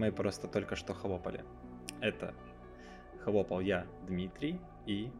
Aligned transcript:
мы 0.00 0.10
просто 0.10 0.48
только 0.48 0.76
что 0.76 0.94
хлопали. 0.94 1.44
Это 2.00 2.34
хлопал 3.22 3.60
я, 3.60 3.86
Дмитрий, 4.08 4.58
и 4.86 5.10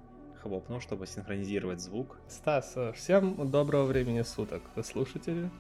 хлопнул, 0.41 0.81
чтобы 0.81 1.07
синхронизировать 1.07 1.81
звук. 1.81 2.17
Стас, 2.29 2.79
всем 2.95 3.51
доброго 3.51 3.85
времени 3.85 4.23
суток, 4.23 4.63
слушатели. 4.83 5.51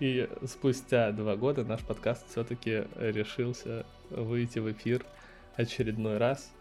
И 0.00 0.28
спустя 0.46 1.12
два 1.12 1.36
года 1.36 1.64
наш 1.64 1.80
подкаст 1.82 2.28
все-таки 2.28 2.88
решился 2.96 3.86
выйти 4.10 4.58
в 4.58 4.72
эфир 4.72 5.06
очередной 5.54 6.18
раз. 6.18 6.52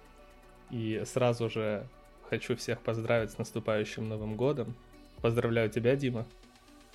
И 0.69 1.01
сразу 1.07 1.49
же 1.49 1.87
хочу 2.29 2.55
всех 2.55 2.81
поздравить 2.81 3.31
с 3.31 3.39
наступающим 3.39 4.07
Новым 4.07 4.35
годом. 4.35 4.75
Поздравляю 5.23 5.71
тебя, 5.71 5.95
Дима. 5.95 6.27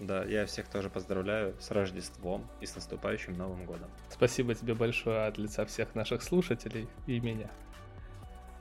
Да, 0.00 0.24
я 0.24 0.46
всех 0.46 0.66
тоже 0.68 0.88
поздравляю 0.88 1.54
с 1.60 1.70
Рождеством 1.70 2.46
и 2.60 2.66
с 2.66 2.74
наступающим 2.74 3.36
Новым 3.36 3.66
годом. 3.66 3.90
Спасибо 4.08 4.54
тебе 4.54 4.74
большое 4.74 5.26
от 5.26 5.36
лица 5.36 5.66
всех 5.66 5.94
наших 5.94 6.22
слушателей 6.22 6.88
и 7.06 7.20
меня. 7.20 7.50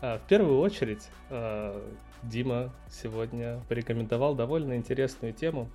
А, 0.01 0.17
в 0.19 0.27
первую 0.27 0.59
очередь, 0.59 1.07
а, 1.29 1.81
Дима 2.23 2.73
сегодня 2.91 3.61
порекомендовал 3.69 4.35
довольно 4.35 4.75
интересную 4.75 5.33
тему 5.33 5.69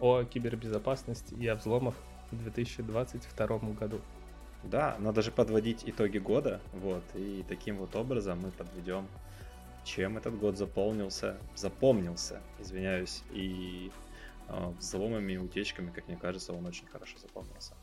о 0.00 0.22
кибербезопасности 0.22 1.34
и 1.34 1.46
о 1.48 1.56
взломах 1.56 1.94
в 2.30 2.36
2022 2.36 3.58
году. 3.72 4.00
Да, 4.62 4.96
надо 4.98 5.22
же 5.22 5.32
подводить 5.32 5.82
итоги 5.84 6.18
года, 6.18 6.60
вот, 6.72 7.04
и 7.14 7.44
таким 7.48 7.76
вот 7.78 7.94
образом 7.94 8.40
мы 8.40 8.50
подведем, 8.50 9.06
чем 9.84 10.16
этот 10.16 10.36
год 10.36 10.56
заполнился, 10.56 11.38
запомнился, 11.54 12.40
извиняюсь, 12.58 13.22
и 13.30 13.92
взломами 14.78 15.32
и 15.32 15.36
утечками, 15.38 15.90
как 15.90 16.08
мне 16.08 16.16
кажется, 16.16 16.52
он 16.52 16.66
очень 16.66 16.86
хорошо 16.86 17.18
запомнился. 17.18 17.74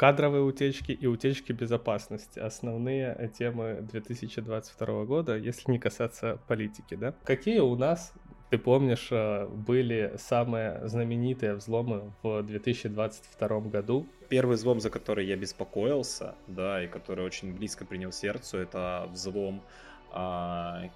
Кадровые 0.00 0.42
утечки 0.42 0.92
и 0.92 1.06
утечки 1.06 1.52
безопасности. 1.52 2.38
Основные 2.38 3.30
темы 3.38 3.80
2022 3.82 5.04
года, 5.04 5.36
если 5.36 5.70
не 5.70 5.78
касаться 5.78 6.40
политики, 6.48 6.94
да? 6.94 7.14
Какие 7.24 7.58
у 7.58 7.76
нас, 7.76 8.14
ты 8.48 8.56
помнишь, 8.56 9.08
э, 9.10 9.46
были 9.46 10.14
самые 10.16 10.88
знаменитые 10.88 11.54
взломы 11.54 12.14
в 12.22 12.42
2022 12.42 13.60
году? 13.68 14.06
Первый 14.30 14.56
взлом, 14.56 14.80
за 14.80 14.88
который 14.88 15.26
я 15.26 15.36
беспокоился, 15.36 16.34
да, 16.46 16.82
и 16.82 16.86
который 16.86 17.26
очень 17.26 17.52
близко 17.52 17.84
принял 17.84 18.10
сердцу, 18.10 18.56
это 18.56 19.06
взлом 19.12 19.62
а, 20.12 20.88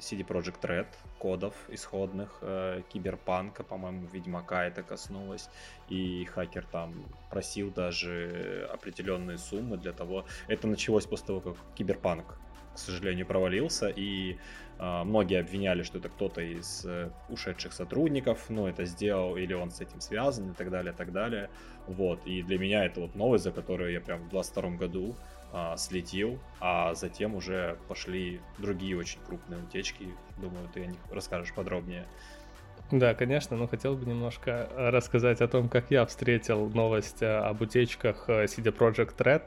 CD 0.00 0.24
Project 0.26 0.60
Red, 0.62 0.86
кодов 1.18 1.54
исходных, 1.68 2.38
э, 2.40 2.82
Киберпанка, 2.92 3.62
по-моему, 3.64 4.06
Ведьмака 4.12 4.64
это 4.64 4.82
коснулось, 4.82 5.48
и 5.88 6.24
хакер 6.24 6.64
там 6.70 6.94
просил 7.30 7.70
даже 7.70 8.68
определенные 8.72 9.38
суммы 9.38 9.76
для 9.76 9.92
того... 9.92 10.24
Это 10.48 10.66
началось 10.66 11.06
после 11.06 11.26
того, 11.26 11.40
как 11.40 11.56
Киберпанк, 11.74 12.38
к 12.74 12.78
сожалению, 12.78 13.26
провалился, 13.26 13.88
и 13.88 14.38
многие 14.82 15.40
обвиняли, 15.40 15.82
что 15.82 15.98
это 15.98 16.08
кто-то 16.08 16.40
из 16.40 16.84
э, 16.84 17.10
ушедших 17.28 17.72
сотрудников, 17.72 18.46
ну, 18.48 18.66
это 18.66 18.84
сделал, 18.84 19.36
или 19.36 19.54
он 19.54 19.70
с 19.70 19.80
этим 19.80 20.00
связан, 20.00 20.50
и 20.50 20.54
так 20.54 20.70
далее, 20.70 20.92
и 20.92 20.96
так 20.96 21.12
далее. 21.12 21.50
Вот, 21.86 22.26
и 22.26 22.42
для 22.42 22.58
меня 22.58 22.84
это 22.84 23.00
вот 23.00 23.14
новость, 23.14 23.44
за 23.44 23.52
которую 23.52 23.92
я 23.92 24.00
прям 24.00 24.22
в 24.22 24.28
22 24.30 24.70
году 24.70 25.14
а, 25.52 25.76
слетел, 25.76 26.38
а 26.60 26.94
затем 26.94 27.34
уже 27.34 27.76
пошли 27.86 28.40
другие 28.58 28.96
очень 28.96 29.20
крупные 29.26 29.62
утечки. 29.62 30.08
Думаю, 30.38 30.68
ты 30.72 30.84
о 30.84 30.86
них 30.86 31.00
расскажешь 31.10 31.54
подробнее. 31.54 32.06
Да, 32.90 33.14
конечно, 33.14 33.56
но 33.56 33.68
хотел 33.68 33.94
бы 33.94 34.04
немножко 34.04 34.68
рассказать 34.76 35.40
о 35.40 35.48
том, 35.48 35.68
как 35.68 35.90
я 35.90 36.04
встретил 36.06 36.68
новость 36.70 37.22
э, 37.22 37.26
об 37.26 37.60
утечках 37.60 38.24
э, 38.28 38.44
CD 38.44 38.76
Project 38.76 39.16
Red. 39.18 39.42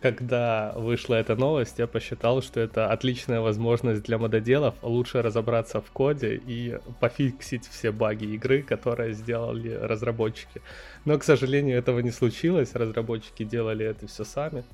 Когда 0.00 0.72
вышла 0.76 1.14
эта 1.14 1.36
новость, 1.36 1.78
я 1.78 1.86
посчитал, 1.86 2.42
что 2.42 2.60
это 2.60 2.90
отличная 2.90 3.40
возможность 3.40 4.02
для 4.02 4.18
мододелов 4.18 4.74
лучше 4.82 5.22
разобраться 5.22 5.80
в 5.80 5.90
коде 5.90 6.40
и 6.46 6.78
пофиксить 7.00 7.66
все 7.68 7.92
баги 7.92 8.24
игры, 8.34 8.62
которые 8.62 9.12
сделали 9.14 9.70
разработчики. 9.70 10.62
Но, 11.04 11.18
к 11.18 11.24
сожалению, 11.24 11.78
этого 11.78 12.00
не 12.00 12.10
случилось, 12.10 12.74
разработчики 12.74 13.44
делали 13.44 13.86
это 13.86 14.06
все 14.06 14.24
сами. 14.24 14.64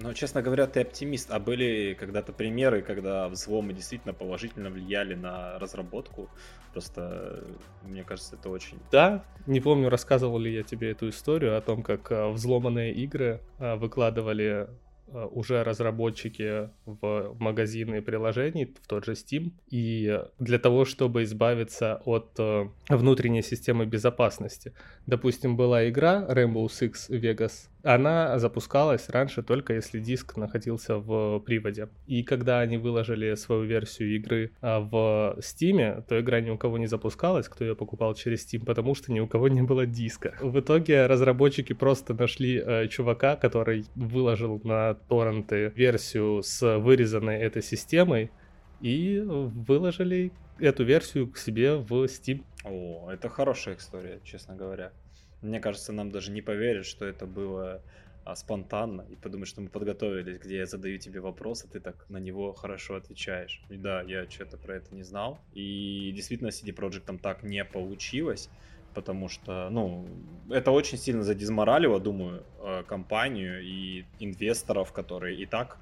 Ну, 0.00 0.14
честно 0.14 0.42
говоря, 0.42 0.66
ты 0.66 0.80
оптимист. 0.80 1.30
А 1.30 1.40
были 1.40 1.96
когда-то 1.98 2.32
примеры, 2.32 2.82
когда 2.82 3.28
взломы 3.28 3.72
действительно 3.72 4.14
положительно 4.14 4.70
влияли 4.70 5.14
на 5.14 5.58
разработку? 5.58 6.28
Просто, 6.72 7.44
мне 7.82 8.04
кажется, 8.04 8.36
это 8.36 8.48
очень... 8.48 8.78
Да, 8.92 9.24
не 9.46 9.60
помню, 9.60 9.88
рассказывал 9.88 10.38
ли 10.38 10.54
я 10.54 10.62
тебе 10.62 10.92
эту 10.92 11.08
историю 11.08 11.56
о 11.56 11.60
том, 11.60 11.82
как 11.82 12.12
э, 12.12 12.28
взломанные 12.28 12.92
игры 12.92 13.40
э, 13.58 13.74
выкладывали 13.74 14.68
уже 15.12 15.62
разработчики 15.64 16.70
в 16.86 17.36
магазины 17.38 18.02
приложений, 18.02 18.74
в 18.82 18.86
тот 18.86 19.04
же 19.04 19.12
Steam. 19.12 19.52
И 19.70 20.20
для 20.38 20.58
того, 20.58 20.84
чтобы 20.84 21.22
избавиться 21.22 22.00
от 22.04 22.30
э, 22.38 22.68
внутренней 22.88 23.42
системы 23.42 23.86
безопасности. 23.86 24.72
Допустим, 25.06 25.56
была 25.56 25.88
игра 25.88 26.26
Rainbow 26.28 26.66
Six 26.66 27.08
Vegas. 27.08 27.68
Она 27.84 28.38
запускалась 28.38 29.08
раньше 29.08 29.42
только 29.42 29.72
если 29.72 30.00
диск 30.00 30.36
находился 30.36 30.96
в 30.96 31.38
приводе. 31.40 31.88
И 32.06 32.22
когда 32.22 32.60
они 32.60 32.76
выложили 32.76 33.34
свою 33.34 33.62
версию 33.62 34.16
игры 34.16 34.50
э, 34.60 34.78
в 34.78 35.38
Steam, 35.38 36.02
то 36.08 36.20
игра 36.20 36.40
ни 36.40 36.50
у 36.50 36.58
кого 36.58 36.78
не 36.78 36.86
запускалась, 36.86 37.48
кто 37.48 37.64
ее 37.64 37.74
покупал 37.74 38.14
через 38.14 38.46
Steam, 38.46 38.64
потому 38.64 38.94
что 38.94 39.12
ни 39.12 39.20
у 39.20 39.26
кого 39.26 39.48
не 39.48 39.62
было 39.62 39.86
диска. 39.86 40.34
В 40.40 40.58
итоге 40.60 41.06
разработчики 41.06 41.72
просто 41.72 42.14
нашли 42.14 42.62
э, 42.64 42.88
чувака, 42.88 43.36
который 43.36 43.84
выложил 43.94 44.60
на 44.64 44.97
торренты 45.08 45.72
версию 45.74 46.42
с 46.42 46.78
вырезанной 46.78 47.38
этой 47.38 47.62
системой 47.62 48.30
и 48.80 49.20
выложили 49.20 50.32
эту 50.58 50.84
версию 50.84 51.30
к 51.30 51.38
себе 51.38 51.76
в 51.76 52.04
Steam. 52.04 52.44
О, 52.64 53.10
это 53.10 53.28
хорошая 53.28 53.76
история, 53.76 54.20
честно 54.24 54.56
говоря. 54.56 54.92
Мне 55.40 55.60
кажется, 55.60 55.92
нам 55.92 56.10
даже 56.10 56.32
не 56.32 56.42
поверят, 56.42 56.84
что 56.84 57.04
это 57.04 57.26
было 57.26 57.82
а, 58.24 58.34
спонтанно, 58.34 59.06
и 59.08 59.16
подумают, 59.16 59.48
что 59.48 59.60
мы 59.60 59.68
подготовились, 59.68 60.38
где 60.38 60.58
я 60.58 60.66
задаю 60.66 60.98
тебе 60.98 61.20
вопрос, 61.20 61.64
а 61.64 61.68
ты 61.68 61.80
так 61.80 62.04
на 62.10 62.18
него 62.18 62.52
хорошо 62.52 62.96
отвечаешь. 62.96 63.62
И 63.70 63.76
да, 63.76 64.02
я 64.02 64.28
что-то 64.28 64.58
про 64.58 64.76
это 64.76 64.94
не 64.94 65.02
знал. 65.02 65.38
И 65.54 66.12
действительно, 66.14 66.48
CD 66.48 66.74
Projekt 66.74 67.04
там 67.06 67.18
так 67.18 67.42
не 67.42 67.64
получилось 67.64 68.50
потому 68.98 69.28
что, 69.28 69.70
ну, 69.70 70.08
это 70.50 70.72
очень 70.72 70.98
сильно 70.98 71.22
задизморалило, 71.22 72.00
думаю, 72.00 72.42
э, 72.58 72.82
компанию 72.82 73.62
и 73.62 74.04
инвесторов, 74.18 74.92
которые 74.92 75.36
и 75.40 75.46
так 75.46 75.78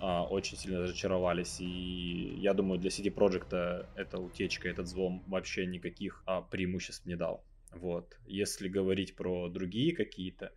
а, 0.00 0.24
очень 0.24 0.56
сильно 0.56 0.80
разочаровались. 0.80 1.60
И 1.60 2.38
я 2.38 2.54
думаю, 2.54 2.80
для 2.80 2.88
CD 2.88 3.14
Projekt 3.14 3.86
эта 3.96 4.18
утечка, 4.18 4.66
этот 4.70 4.86
взлом 4.86 5.22
вообще 5.26 5.66
никаких 5.66 6.22
а, 6.24 6.40
преимуществ 6.40 7.04
не 7.04 7.16
дал. 7.16 7.44
Вот. 7.74 8.16
Если 8.26 8.68
говорить 8.68 9.14
про 9.14 9.50
другие 9.50 9.94
какие-то, 9.94 10.50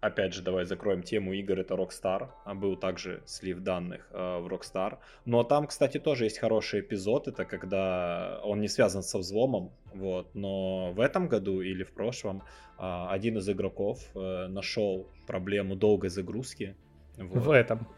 опять 0.00 0.34
же, 0.34 0.42
давай 0.42 0.64
закроем 0.64 1.02
тему 1.02 1.32
игр, 1.32 1.58
это 1.58 1.74
Rockstar. 1.74 2.28
А 2.44 2.54
был 2.54 2.76
также 2.76 3.22
слив 3.26 3.60
данных 3.60 4.08
э, 4.12 4.38
в 4.38 4.46
Rockstar. 4.46 4.98
Но 5.24 5.42
там, 5.44 5.66
кстати, 5.66 5.98
тоже 5.98 6.24
есть 6.24 6.38
хороший 6.38 6.80
эпизод. 6.80 7.28
Это 7.28 7.44
когда 7.44 8.40
он 8.44 8.60
не 8.60 8.68
связан 8.68 9.02
со 9.02 9.18
взломом. 9.18 9.70
Вот. 9.94 10.34
Но 10.34 10.92
в 10.92 11.00
этом 11.00 11.28
году 11.28 11.60
или 11.60 11.84
в 11.84 11.92
прошлом 11.92 12.42
э, 12.78 13.06
один 13.10 13.38
из 13.38 13.48
игроков 13.48 14.00
э, 14.14 14.46
нашел 14.48 15.08
проблему 15.26 15.76
долгой 15.76 16.10
загрузки. 16.10 16.76
Вот. 17.16 17.42
В 17.42 17.50
этом 17.50 17.88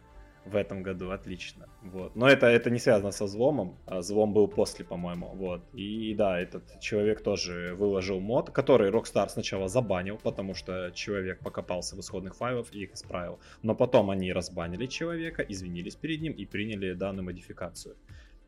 в 0.44 0.56
этом 0.56 0.82
году, 0.82 1.10
отлично. 1.10 1.68
Вот. 1.82 2.16
Но 2.16 2.28
это, 2.28 2.46
это 2.46 2.70
не 2.70 2.78
связано 2.78 3.10
со 3.10 3.24
взломом, 3.24 3.76
а 3.86 3.98
взлом 3.98 4.32
был 4.32 4.48
после, 4.48 4.84
по-моему. 4.84 5.28
Вот. 5.34 5.62
И 5.74 6.14
да, 6.14 6.40
этот 6.40 6.80
человек 6.80 7.22
тоже 7.22 7.74
выложил 7.74 8.20
мод, 8.20 8.50
который 8.50 8.90
Rockstar 8.90 9.28
сначала 9.28 9.68
забанил, 9.68 10.18
потому 10.22 10.54
что 10.54 10.90
человек 10.92 11.40
покопался 11.40 11.96
в 11.96 12.00
исходных 12.00 12.36
файлах 12.36 12.66
и 12.72 12.82
их 12.82 12.94
исправил. 12.94 13.38
Но 13.62 13.74
потом 13.74 14.10
они 14.10 14.32
разбанили 14.32 14.86
человека, 14.86 15.42
извинились 15.42 15.96
перед 15.96 16.20
ним 16.22 16.32
и 16.32 16.46
приняли 16.46 16.94
данную 16.94 17.24
модификацию. 17.24 17.96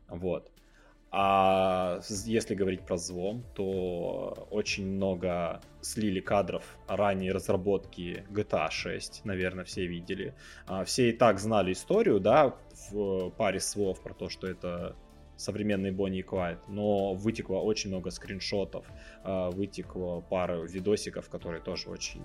Вот. 0.07 0.51
А 1.15 1.99
если 2.25 2.55
говорить 2.55 2.81
про 2.81 2.95
взлом, 2.95 3.43
то 3.53 4.47
очень 4.49 4.87
много 4.87 5.61
слили 5.81 6.19
кадров 6.19 6.63
ранней 6.87 7.31
разработки 7.31 8.25
GTA 8.31 8.71
6, 8.71 9.23
наверное, 9.23 9.63
все 9.63 9.85
видели. 9.85 10.33
А, 10.65 10.83
все 10.85 11.11
и 11.11 11.13
так 11.13 11.39
знали 11.39 11.73
историю, 11.73 12.19
да, 12.19 12.55
в 12.89 13.29
паре 13.29 13.59
слов 13.59 14.01
про 14.01 14.15
то, 14.15 14.27
что 14.27 14.47
это 14.47 14.95
современный 15.35 15.91
Бонни 15.91 16.19
и 16.19 16.23
Клайд, 16.23 16.57
но 16.67 17.13
вытекло 17.13 17.59
очень 17.59 17.91
много 17.91 18.09
скриншотов, 18.09 18.87
а, 19.23 19.51
вытекло 19.51 20.21
пару 20.21 20.65
видосиков, 20.65 21.29
которые 21.29 21.61
тоже 21.61 21.89
очень 21.89 22.23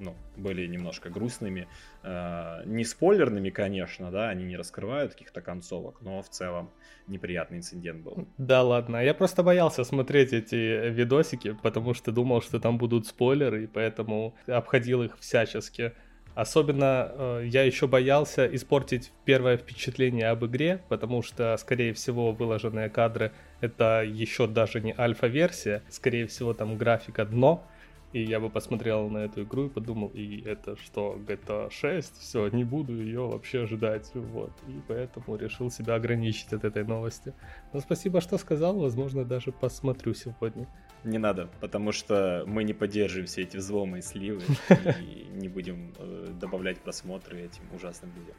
ну, 0.00 0.16
были 0.36 0.66
немножко 0.66 1.10
грустными. 1.10 1.68
Э, 2.02 2.62
не 2.64 2.84
спойлерными, 2.84 3.50
конечно, 3.50 4.10
да, 4.10 4.30
они 4.30 4.44
не 4.44 4.56
раскрывают 4.56 5.12
каких-то 5.12 5.40
концовок, 5.40 6.00
но 6.00 6.22
в 6.22 6.28
целом 6.28 6.70
неприятный 7.06 7.58
инцидент 7.58 8.02
был. 8.02 8.26
Да 8.38 8.62
ладно, 8.62 8.96
я 9.04 9.14
просто 9.14 9.42
боялся 9.42 9.84
смотреть 9.84 10.32
эти 10.32 10.90
видосики, 10.90 11.56
потому 11.62 11.94
что 11.94 12.12
думал, 12.12 12.42
что 12.42 12.58
там 12.58 12.78
будут 12.78 13.06
спойлеры, 13.06 13.64
и 13.64 13.66
поэтому 13.66 14.34
обходил 14.46 15.02
их 15.02 15.18
всячески. 15.18 15.92
Особенно 16.34 17.12
э, 17.12 17.42
я 17.46 17.64
еще 17.64 17.86
боялся 17.86 18.46
испортить 18.46 19.12
первое 19.24 19.56
впечатление 19.56 20.28
об 20.28 20.44
игре, 20.46 20.80
потому 20.88 21.22
что, 21.22 21.56
скорее 21.56 21.92
всего, 21.92 22.32
выложенные 22.32 22.88
кадры 22.88 23.32
это 23.60 24.02
еще 24.02 24.46
даже 24.46 24.80
не 24.80 24.94
альфа-версия, 24.96 25.82
скорее 25.90 26.26
всего, 26.26 26.54
там 26.54 26.78
графика 26.78 27.24
дно, 27.24 27.66
и 28.12 28.22
я 28.22 28.40
бы 28.40 28.50
посмотрел 28.50 29.08
на 29.08 29.18
эту 29.18 29.44
игру 29.44 29.66
и 29.66 29.68
подумал, 29.68 30.08
и 30.08 30.42
это 30.44 30.76
что, 30.76 31.16
GTA 31.26 31.70
6? 31.70 32.18
Все, 32.18 32.48
не 32.48 32.64
буду 32.64 32.96
ее 32.96 33.26
вообще 33.26 33.62
ожидать. 33.62 34.10
Вот. 34.14 34.50
И 34.66 34.80
поэтому 34.88 35.36
решил 35.36 35.70
себя 35.70 35.94
ограничить 35.94 36.52
от 36.52 36.64
этой 36.64 36.84
новости. 36.84 37.34
Но 37.72 37.80
спасибо, 37.80 38.20
что 38.20 38.36
сказал. 38.38 38.78
Возможно, 38.78 39.24
даже 39.24 39.52
посмотрю 39.52 40.14
сегодня. 40.14 40.66
Не 41.04 41.18
надо, 41.18 41.48
потому 41.60 41.92
что 41.92 42.44
мы 42.46 42.64
не 42.64 42.74
поддерживаем 42.74 43.26
все 43.26 43.42
эти 43.42 43.56
взломы 43.56 43.98
и 43.98 44.02
сливы. 44.02 44.42
И 45.00 45.28
не 45.32 45.48
будем 45.48 45.94
э, 45.98 46.26
добавлять 46.38 46.78
просмотры 46.78 47.40
этим 47.40 47.62
ужасным 47.74 48.10
людям, 48.16 48.34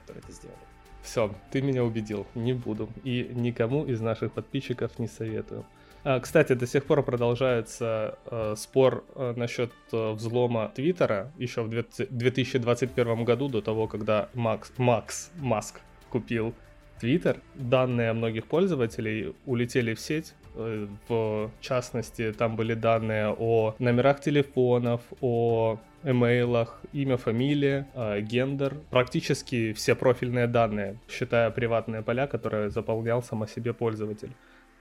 которые 0.00 0.22
это 0.22 0.32
сделали. 0.32 0.58
Все, 1.02 1.34
ты 1.50 1.62
меня 1.62 1.84
убедил, 1.84 2.26
не 2.34 2.52
буду. 2.52 2.88
И 3.02 3.30
никому 3.32 3.84
из 3.84 4.00
наших 4.00 4.32
подписчиков 4.32 4.98
не 4.98 5.06
советую. 5.06 5.64
А, 6.04 6.18
кстати, 6.18 6.54
до 6.54 6.66
сих 6.66 6.84
пор 6.84 7.02
продолжается 7.04 8.18
э, 8.26 8.54
спор 8.56 9.04
э, 9.14 9.34
насчет 9.36 9.70
э, 9.92 10.12
взлома 10.12 10.72
Твиттера 10.74 11.30
еще 11.38 11.62
в 11.62 11.68
2021 11.68 13.24
году, 13.24 13.48
до 13.48 13.60
того, 13.60 13.86
когда 13.86 14.28
Макс, 14.34 14.72
Макс 14.78 15.30
Маск 15.38 15.80
купил 16.10 16.54
Твиттер. 16.98 17.40
Данные 17.54 18.12
многих 18.14 18.46
пользователей 18.46 19.34
улетели 19.46 19.94
в 19.94 20.00
сеть. 20.00 20.34
В 20.54 21.50
частности, 21.60 22.32
там 22.32 22.56
были 22.56 22.74
данные 22.74 23.34
о 23.38 23.74
номерах 23.78 24.20
телефонов, 24.20 25.00
о 25.22 25.78
имейлах, 26.04 26.78
имя, 26.92 27.16
фамилия, 27.16 27.88
гендер, 28.20 28.76
практически 28.90 29.72
все 29.72 29.94
профильные 29.94 30.46
данные, 30.46 30.98
считая 31.08 31.50
приватные 31.50 32.02
поля, 32.02 32.26
которые 32.26 32.68
заполнял 32.68 33.22
сам 33.22 33.44
о 33.44 33.46
себе 33.46 33.72
пользователь 33.72 34.32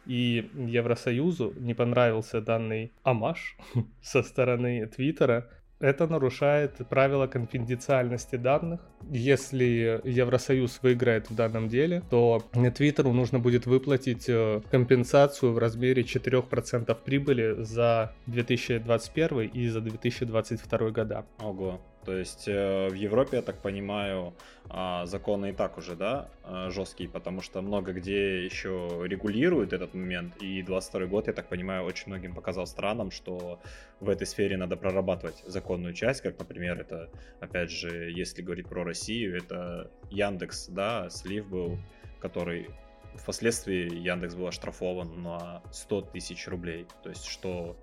и 0.06 0.50
Евросоюзу 0.56 1.53
не 1.57 1.74
понравился 1.74 2.42
данный 2.42 2.94
амаш 3.03 3.57
со 4.01 4.24
стороны 4.24 4.88
Твиттера, 4.88 5.50
это 5.81 6.06
нарушает 6.06 6.75
правила 6.89 7.25
конфиденциальности 7.25 8.36
данных. 8.36 8.81
Если 9.09 10.00
Евросоюз 10.03 10.80
выиграет 10.83 11.30
в 11.30 11.36
данном 11.36 11.69
деле, 11.69 12.03
то 12.09 12.44
Твиттеру 12.75 13.12
нужно 13.13 13.39
будет 13.39 13.65
выплатить 13.65 14.30
э, 14.30 14.62
компенсацию 14.69 15.53
в 15.53 15.57
размере 15.57 16.04
4% 16.04 16.95
прибыли 17.04 17.63
за 17.63 18.13
2021 18.27 19.39
и 19.50 19.68
за 19.69 19.81
2022 19.81 20.92
года. 20.92 21.25
Ого. 21.39 21.81
То 22.06 22.18
есть 22.18 22.48
э, 22.48 22.89
в 22.89 22.94
Европе, 22.94 23.38
я 23.38 23.42
так 23.44 23.57
понимаю, 23.57 24.33
э, 24.69 25.06
законы 25.06 25.51
и 25.51 25.53
так 25.53 25.77
уже, 25.77 25.95
да, 25.95 26.30
э, 26.44 26.69
жесткие, 26.71 27.07
потому 27.09 27.42
что 27.42 27.62
много 27.62 27.94
где 27.94 28.44
еще 28.44 29.01
регулируют 29.06 29.71
этот 29.71 29.94
момент. 29.94 30.36
И 30.42 30.63
22 30.63 31.06
год, 31.06 31.27
я 31.27 31.33
так 31.33 31.48
понимаю, 31.48 31.83
очень 31.83 32.07
многим 32.07 32.33
показал 32.33 32.65
странам, 32.65 33.12
что 33.12 33.59
в 34.00 34.09
этой 34.09 34.25
сфере 34.25 34.57
надо 34.57 34.77
прорабатывать 34.77 35.44
законную 35.45 35.94
часть, 35.94 36.21
как, 36.21 36.39
например, 36.39 36.80
это, 36.80 37.09
опять 37.39 37.69
же, 37.69 38.12
если 38.12 38.42
говорить 38.42 38.68
про 38.68 38.83
Россию, 38.83 39.38
это 39.38 39.92
Яндекс, 40.09 40.69
да, 40.69 41.09
слив 41.12 41.47
был, 41.47 41.77
который 42.19 42.69
впоследствии 43.15 43.94
Яндекс 43.94 44.33
был 44.33 44.47
оштрафован 44.47 45.21
на 45.21 45.62
100 45.71 46.01
тысяч 46.13 46.47
рублей. 46.47 46.88
То 47.04 47.09
есть, 47.09 47.25
что 47.25 47.75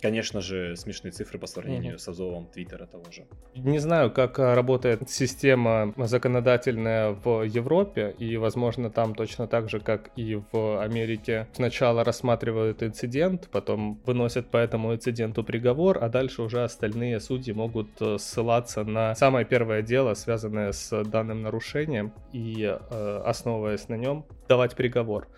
Конечно 0.00 0.42
же, 0.42 0.76
смешные 0.76 1.10
цифры 1.10 1.38
по 1.38 1.46
сравнению 1.46 1.94
mm-hmm. 1.94 1.98
с 1.98 2.08
обзором 2.08 2.46
Твиттера 2.46 2.86
того 2.86 3.04
же. 3.10 3.26
Не 3.54 3.78
знаю, 3.78 4.10
как 4.10 4.38
а, 4.38 4.54
работает 4.54 5.08
система 5.08 5.94
законодательная 5.96 7.12
в 7.12 7.42
Европе, 7.42 8.14
и, 8.18 8.36
возможно, 8.36 8.90
там 8.90 9.14
точно 9.14 9.46
так 9.46 9.70
же, 9.70 9.80
как 9.80 10.10
и 10.16 10.40
в 10.52 10.82
Америке, 10.82 11.48
сначала 11.54 12.04
рассматривают 12.04 12.82
инцидент, 12.82 13.48
потом 13.50 14.00
выносят 14.04 14.50
по 14.50 14.58
этому 14.58 14.92
инциденту 14.94 15.42
приговор, 15.42 15.98
а 16.02 16.10
дальше 16.10 16.42
уже 16.42 16.62
остальные 16.62 17.20
судьи 17.20 17.54
могут 17.54 17.88
э, 18.00 18.18
ссылаться 18.18 18.84
на 18.84 19.14
самое 19.14 19.46
первое 19.46 19.80
дело, 19.80 20.12
связанное 20.12 20.72
с 20.72 21.04
данным 21.04 21.40
нарушением, 21.40 22.12
и, 22.32 22.64
э, 22.64 23.22
основываясь 23.24 23.88
на 23.88 23.94
нем, 23.94 24.26
давать 24.48 24.76
приговор 24.76 25.28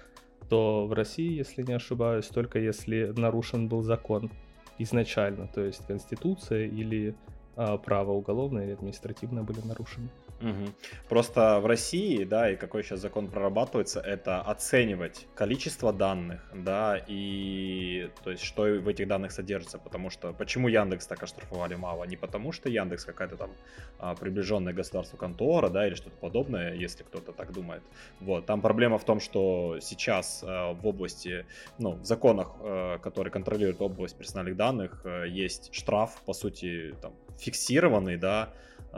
то 0.49 0.87
в 0.87 0.95
России, 0.95 1.37
если 1.37 1.63
не 1.63 1.75
ошибаюсь, 1.75 2.27
только 2.27 2.59
если 2.59 3.13
нарушен 3.15 3.69
был 3.69 3.83
закон 3.83 4.31
изначально, 4.79 5.49
то 5.49 5.61
есть 5.63 5.87
Конституция 5.87 6.67
или 6.67 7.15
а, 7.57 7.77
право 7.79 8.13
уголовное 8.13 8.65
или 8.65 8.73
административное 8.73 9.43
были 9.43 9.61
нарушены. 9.61 10.09
Угу. 10.41 10.71
Просто 11.09 11.59
в 11.61 11.67
России, 11.67 12.25
да, 12.25 12.51
и 12.51 12.57
какой 12.57 12.85
сейчас 12.85 13.01
закон 13.01 13.29
прорабатывается, 13.29 14.01
это 14.01 14.41
оценивать 14.41 15.27
количество 15.35 15.93
данных, 15.93 16.41
да, 16.55 17.03
и 17.09 18.11
то 18.23 18.31
есть 18.31 18.45
что 18.45 18.63
в 18.63 18.87
этих 18.87 19.09
данных 19.09 19.33
содержится, 19.33 19.79
потому 19.79 20.11
что 20.11 20.33
почему 20.33 20.69
Яндекс 20.69 21.07
так 21.07 21.23
оштрафовали 21.23 21.75
мало, 21.75 22.05
не 22.05 22.17
потому 22.17 22.53
что 22.53 22.69
Яндекс 22.69 23.05
какая-то 23.05 23.37
там 23.37 23.51
а, 23.99 24.15
приближенная 24.15 24.73
государству 24.73 25.17
контора, 25.17 25.71
да, 25.71 25.87
или 25.87 25.95
что-то 25.95 26.17
подобное, 26.17 26.75
если 26.75 27.03
кто-то 27.03 27.33
так 27.33 27.53
думает. 27.53 27.83
Вот, 28.21 28.47
там 28.47 28.61
проблема 28.61 28.99
в 28.99 29.05
том, 29.05 29.19
что 29.19 29.79
сейчас 29.81 30.45
а, 30.47 30.73
в 30.73 30.87
области, 30.87 31.47
ну, 31.79 31.93
в 31.95 32.05
законах, 32.05 32.53
а, 32.61 32.99
которые 32.99 33.33
контролируют 33.33 33.81
область 33.81 34.17
персональных 34.17 34.57
данных, 34.57 35.03
а, 35.05 35.25
есть 35.25 35.75
штраф, 35.75 36.23
по 36.25 36.33
сути, 36.33 36.95
там, 37.03 37.13
фиксированный, 37.39 38.17
да, 38.17 38.53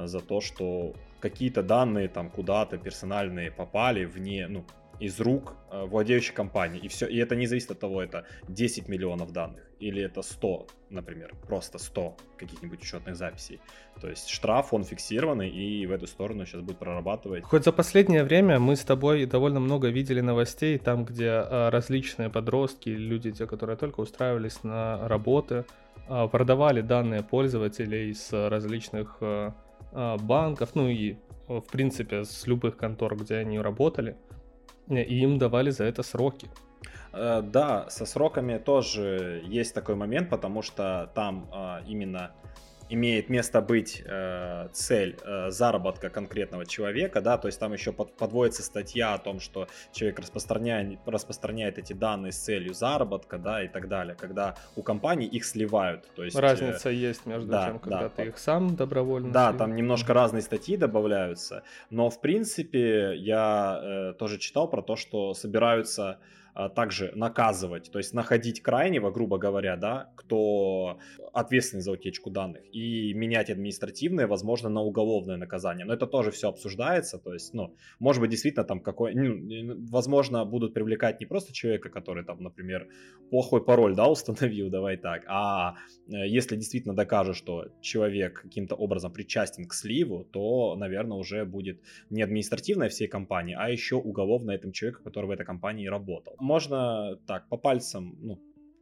за 0.06 0.20
то, 0.20 0.40
что 0.40 0.94
какие-то 1.20 1.62
данные 1.62 2.08
там 2.08 2.30
куда-то 2.30 2.78
персональные 2.78 3.50
попали 3.50 4.04
вне, 4.04 4.46
ну, 4.48 4.64
из 5.00 5.18
рук 5.20 5.54
э, 5.70 5.84
владеющей 5.86 6.34
компании. 6.34 6.80
И 6.80 6.88
все. 6.88 7.06
И 7.06 7.16
это 7.16 7.34
не 7.34 7.46
зависит 7.46 7.70
от 7.70 7.80
того, 7.80 8.02
это 8.02 8.24
10 8.48 8.88
миллионов 8.88 9.32
данных 9.32 9.70
или 9.80 10.02
это 10.02 10.22
100, 10.22 10.66
например, 10.90 11.34
просто 11.46 11.78
100 11.78 12.16
каких-нибудь 12.36 12.82
учетных 12.82 13.16
записей. 13.16 13.60
То 14.00 14.08
есть 14.08 14.28
штраф, 14.28 14.74
он 14.74 14.84
фиксированный, 14.84 15.48
и 15.48 15.86
в 15.86 15.92
эту 15.92 16.06
сторону 16.06 16.44
сейчас 16.44 16.60
будет 16.60 16.78
прорабатывать. 16.78 17.44
Хоть 17.44 17.64
за 17.64 17.72
последнее 17.72 18.24
время 18.24 18.58
мы 18.58 18.76
с 18.76 18.84
тобой 18.84 19.24
довольно 19.24 19.60
много 19.60 19.88
видели 19.88 20.20
новостей, 20.20 20.78
там, 20.78 21.04
где 21.04 21.28
э, 21.28 21.70
различные 21.70 22.28
подростки, 22.28 22.90
люди, 22.90 23.32
те, 23.32 23.46
которые 23.46 23.76
только 23.76 24.00
устраивались 24.00 24.62
на 24.62 25.08
работы, 25.08 25.64
э, 26.08 26.28
продавали 26.28 26.82
данные 26.82 27.22
пользователей 27.22 28.12
с 28.12 28.48
различных 28.50 29.16
э, 29.22 29.52
банков, 29.92 30.70
ну 30.74 30.88
и 30.88 31.16
в 31.48 31.62
принципе 31.62 32.24
с 32.24 32.46
любых 32.46 32.76
контор, 32.76 33.16
где 33.16 33.36
они 33.36 33.58
работали, 33.58 34.16
и 34.88 35.20
им 35.22 35.38
давали 35.38 35.70
за 35.70 35.84
это 35.84 36.02
сроки. 36.02 36.48
Э, 37.12 37.42
да, 37.42 37.88
со 37.90 38.06
сроками 38.06 38.58
тоже 38.58 39.42
есть 39.44 39.74
такой 39.74 39.94
момент, 39.94 40.30
потому 40.30 40.62
что 40.62 41.10
там 41.14 41.48
а, 41.52 41.82
именно 41.86 42.32
имеет 42.90 43.28
место 43.28 43.60
быть 43.62 44.02
э, 44.04 44.68
цель 44.72 45.16
э, 45.24 45.50
заработка 45.50 46.10
конкретного 46.10 46.66
человека, 46.66 47.20
да, 47.20 47.38
то 47.38 47.46
есть 47.46 47.58
там 47.58 47.72
еще 47.72 47.92
под, 47.92 48.16
подводится 48.16 48.62
статья 48.62 49.14
о 49.14 49.18
том, 49.18 49.40
что 49.40 49.68
человек 49.92 50.18
распространяет, 50.18 50.98
распространяет 51.06 51.78
эти 51.78 51.92
данные 51.92 52.32
с 52.32 52.38
целью 52.38 52.74
заработка, 52.74 53.38
да, 53.38 53.62
и 53.62 53.68
так 53.68 53.88
далее, 53.88 54.16
когда 54.16 54.56
у 54.76 54.82
компаний 54.82 55.26
их 55.26 55.44
сливают, 55.44 56.06
то 56.14 56.24
есть... 56.24 56.36
Разница 56.36 56.90
э, 56.90 56.94
есть 56.94 57.26
между 57.26 57.50
да, 57.50 57.66
тем, 57.66 57.78
когда 57.78 58.02
да, 58.02 58.08
ты 58.08 58.24
их 58.24 58.38
сам 58.38 58.74
добровольно... 58.74 59.32
Да, 59.32 59.52
там 59.52 59.76
немножко 59.76 60.12
разные 60.12 60.42
статьи 60.42 60.76
добавляются, 60.76 61.62
но 61.90 62.10
в 62.10 62.20
принципе 62.20 63.14
я 63.16 63.80
э, 63.82 64.12
тоже 64.18 64.38
читал 64.38 64.68
про 64.68 64.82
то, 64.82 64.96
что 64.96 65.32
собираются 65.34 66.18
также 66.74 67.12
наказывать, 67.14 67.90
то 67.90 67.98
есть 67.98 68.14
находить 68.14 68.62
крайнего, 68.62 69.10
грубо 69.10 69.38
говоря, 69.38 69.76
да, 69.76 70.12
кто 70.16 70.98
ответственный 71.32 71.82
за 71.82 71.92
утечку 71.92 72.30
данных, 72.30 72.62
и 72.72 73.14
менять 73.14 73.50
административное, 73.50 74.26
возможно, 74.26 74.68
на 74.68 74.80
уголовное 74.80 75.36
наказание. 75.36 75.86
Но 75.86 75.94
это 75.94 76.06
тоже 76.06 76.30
все 76.30 76.48
обсуждается, 76.48 77.18
то 77.18 77.32
есть, 77.32 77.54
ну, 77.54 77.76
может 77.98 78.20
быть, 78.20 78.30
действительно 78.30 78.64
там 78.64 78.80
какой, 78.80 79.14
ну, 79.14 79.76
возможно, 79.90 80.44
будут 80.44 80.74
привлекать 80.74 81.20
не 81.20 81.26
просто 81.26 81.52
человека, 81.52 81.88
который 81.88 82.24
там, 82.24 82.42
например, 82.42 82.88
плохой 83.30 83.64
пароль, 83.64 83.94
да, 83.94 84.08
установил, 84.08 84.70
давай 84.70 84.96
так, 84.96 85.24
а 85.28 85.76
э, 86.08 86.26
если 86.26 86.56
действительно 86.56 86.94
докажут, 86.94 87.36
что 87.36 87.66
человек 87.80 88.42
каким-то 88.42 88.74
образом 88.74 89.12
причастен 89.12 89.66
к 89.66 89.74
сливу, 89.74 90.24
то, 90.24 90.76
наверное, 90.76 91.18
уже 91.18 91.44
будет 91.44 91.80
не 92.10 92.22
административная 92.22 92.88
всей 92.88 93.08
компании, 93.08 93.56
а 93.58 93.68
еще 93.68 93.96
уголовная 93.96 94.56
этому 94.56 94.72
человеку, 94.72 95.02
который 95.04 95.26
в 95.26 95.30
этой 95.30 95.46
компании 95.46 95.86
работал 95.86 96.36
можно 96.40 97.16
так, 97.26 97.48
по 97.48 97.56
пальцам, 97.56 98.16
ну, 98.20 98.38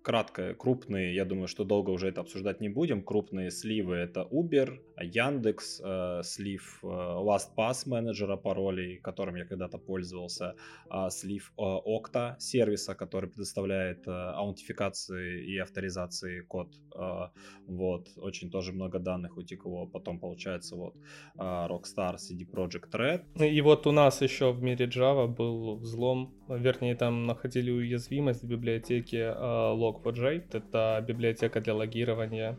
кратко, 0.08 0.54
крупные, 0.54 1.14
я 1.14 1.24
думаю, 1.24 1.48
что 1.48 1.64
долго 1.64 1.90
уже 1.90 2.08
это 2.08 2.20
обсуждать 2.20 2.60
не 2.60 2.70
будем. 2.70 3.02
Крупные 3.02 3.50
сливы 3.50 3.96
это 3.96 4.26
Uber, 4.30 4.78
Яндекс, 5.02 5.82
э, 5.84 6.22
слив 6.24 6.80
э, 6.82 6.86
LastPass 6.86 7.86
менеджера 7.86 8.36
паролей, 8.36 8.96
которым 9.02 9.36
я 9.36 9.44
когда-то 9.44 9.78
пользовался, 9.78 10.54
э, 10.90 11.10
слив 11.10 11.52
э, 11.58 11.62
Okta 11.62 12.36
сервиса, 12.38 12.94
который 12.94 13.28
предоставляет 13.28 14.08
э, 14.08 14.10
аутентификации 14.10 15.44
и 15.44 15.58
авторизации 15.58 16.40
код. 16.40 16.68
Э, 16.96 17.28
вот, 17.66 18.08
очень 18.16 18.50
тоже 18.50 18.72
много 18.72 18.98
данных 18.98 19.36
утекло. 19.36 19.86
Потом 19.86 20.20
получается 20.20 20.76
вот 20.76 20.94
э, 20.94 21.40
Rockstar, 21.42 22.16
CD 22.16 22.46
Project 22.50 22.90
Red. 22.92 23.46
И 23.46 23.60
вот 23.60 23.86
у 23.86 23.92
нас 23.92 24.22
еще 24.22 24.52
в 24.52 24.62
мире 24.62 24.86
Java 24.86 25.26
был 25.26 25.76
взлом, 25.76 26.37
вернее 26.48 26.94
там 26.94 27.24
находили 27.24 27.70
уязвимость 27.70 28.42
в 28.42 28.48
библиотеке 28.48 29.18
э, 29.18 29.32
Log4j. 29.34 30.44
Это 30.52 31.04
библиотека 31.06 31.60
для 31.60 31.74
логирования 31.74 32.58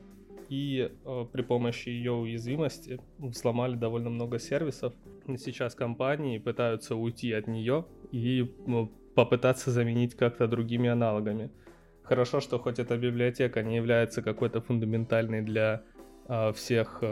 и 0.49 0.91
э, 1.05 1.25
при 1.31 1.41
помощи 1.43 1.89
ее 1.89 2.11
уязвимости 2.11 2.99
взломали 3.19 3.75
довольно 3.75 4.09
много 4.09 4.39
сервисов. 4.39 4.93
Сейчас 5.37 5.75
компании 5.75 6.39
пытаются 6.39 6.95
уйти 6.95 7.31
от 7.33 7.47
нее 7.47 7.85
и 8.11 8.51
ну, 8.65 8.91
попытаться 9.15 9.71
заменить 9.71 10.15
как-то 10.15 10.47
другими 10.47 10.89
аналогами. 10.89 11.51
Хорошо, 12.01 12.39
что 12.39 12.57
хоть 12.57 12.79
эта 12.79 12.97
библиотека 12.97 13.61
не 13.61 13.75
является 13.75 14.23
какой-то 14.23 14.61
фундаментальной 14.61 15.41
для 15.41 15.83
э, 16.27 16.51
всех 16.53 17.03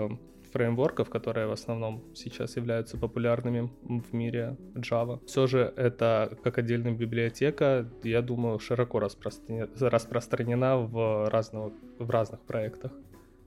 фреймворков, 0.52 1.10
которые 1.10 1.48
в 1.48 1.52
основном 1.52 2.04
сейчас 2.14 2.58
являются 2.58 2.98
популярными 2.98 3.72
в 3.84 4.14
мире 4.14 4.58
Java. 4.76 5.20
Все 5.26 5.48
же 5.48 5.74
это 5.76 6.38
как 6.44 6.58
отдельная 6.58 6.94
библиотека, 6.94 7.90
я 8.04 8.22
думаю, 8.22 8.60
широко 8.60 9.00
распространена, 9.00 9.70
распространена 9.80 10.78
в, 10.78 11.30
разного, 11.30 11.72
в 12.00 12.10
разных 12.10 12.42
проектах. 12.42 12.92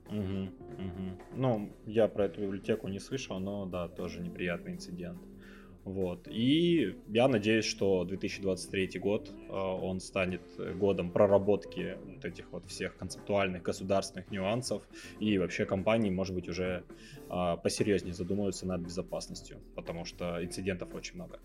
Угу, 0.07 0.41
угу. 0.43 1.21
Ну, 1.35 1.69
я 1.85 2.07
про 2.07 2.25
эту 2.25 2.41
библиотеку 2.41 2.87
не 2.87 2.99
слышал, 2.99 3.39
но 3.39 3.65
да, 3.65 3.87
тоже 3.87 4.19
неприятный 4.21 4.73
инцидент. 4.73 5.19
Вот. 5.83 6.27
И 6.27 6.95
я 7.07 7.27
надеюсь, 7.27 7.65
что 7.65 8.03
2023 8.03 8.99
год, 8.99 9.29
э, 9.29 9.51
он 9.51 9.99
станет 9.99 10.41
годом 10.77 11.11
проработки 11.11 11.97
вот 12.05 12.25
этих 12.25 12.51
вот 12.51 12.65
всех 12.67 12.95
концептуальных 12.97 13.63
государственных 13.63 14.29
нюансов, 14.29 14.83
и 15.19 15.37
вообще 15.37 15.65
компании, 15.65 16.11
может 16.11 16.35
быть, 16.35 16.47
уже 16.47 16.83
э, 17.29 17.57
посерьезнее 17.63 18.13
задумаются 18.13 18.67
над 18.67 18.81
безопасностью, 18.81 19.57
потому 19.75 20.05
что 20.05 20.43
инцидентов 20.43 20.93
очень 20.93 21.15
много. 21.15 21.39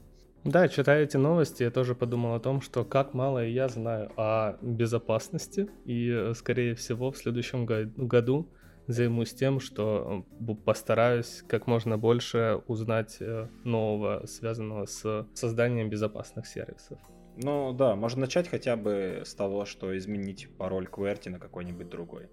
Да, 0.45 0.69
читая 0.69 1.03
эти 1.03 1.17
новости, 1.17 1.65
я 1.65 1.73
тоже 1.73 1.97
подумал 1.97 2.35
о 2.35 2.41
том, 2.41 2.61
что 2.61 2.85
как 2.85 3.15
мало 3.15 3.45
я 3.45 3.69
знаю 3.69 4.13
о 4.17 4.57
безопасности, 4.63 5.69
и, 5.85 6.09
э, 6.09 6.35
скорее 6.35 6.75
всего, 6.75 7.11
в 7.11 7.17
следующем 7.17 7.67
году 7.67 8.49
займусь 8.87 9.35
тем, 9.35 9.61
что 9.61 10.25
э, 10.41 10.55
постараюсь 10.65 11.43
как 11.49 11.67
можно 11.67 11.99
больше 11.99 12.61
узнать 12.67 13.17
э, 13.21 13.49
нового, 13.65 14.27
связанного 14.27 14.87
с 14.87 15.27
созданием 15.35 15.91
безопасных 15.91 16.47
сервисов. 16.47 16.99
Ну 17.37 17.73
да, 17.73 17.97
можно 17.97 18.23
начать 18.23 18.49
хотя 18.49 18.77
бы 18.77 19.23
с 19.25 19.35
того, 19.35 19.65
что 19.65 19.97
изменить 19.97 20.49
пароль 20.57 20.87
QWERTY 20.87 21.31
на 21.31 21.39
какой-нибудь 21.39 21.89
другой. 21.89 22.29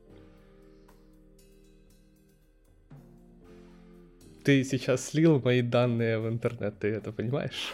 Ты 4.43 4.63
сейчас 4.63 5.05
слил 5.05 5.39
мои 5.39 5.61
данные 5.61 6.19
в 6.19 6.27
интернет, 6.27 6.79
ты 6.79 6.89
это 6.89 7.11
понимаешь? 7.11 7.73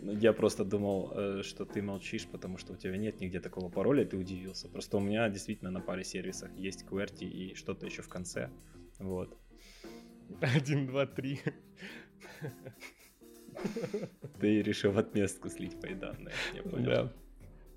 Ну, 0.00 0.12
я 0.12 0.32
просто 0.32 0.64
думал, 0.64 1.12
э, 1.14 1.42
что 1.42 1.64
ты 1.64 1.82
молчишь, 1.82 2.26
потому 2.26 2.58
что 2.58 2.72
у 2.72 2.76
тебя 2.76 2.96
нет 2.96 3.20
нигде 3.20 3.40
такого 3.40 3.68
пароля, 3.68 4.02
и 4.02 4.06
ты 4.06 4.16
удивился. 4.16 4.68
Просто 4.68 4.96
у 4.96 5.00
меня 5.00 5.28
действительно 5.28 5.70
на 5.70 5.80
паре 5.80 6.04
сервисах 6.04 6.50
есть 6.56 6.84
QWERTY 6.84 7.24
и 7.24 7.54
что-то 7.54 7.86
еще 7.86 8.02
в 8.02 8.08
конце. 8.08 8.50
Вот. 8.98 9.36
Один, 10.40 10.86
два, 10.86 11.06
три. 11.06 11.40
Ты 14.40 14.62
решил 14.62 14.96
отместку 14.96 15.48
слить 15.48 15.76
мои 15.82 15.94
данные, 15.94 16.34
я 16.54 16.62
понял. 16.62 16.84
Да. 16.84 17.12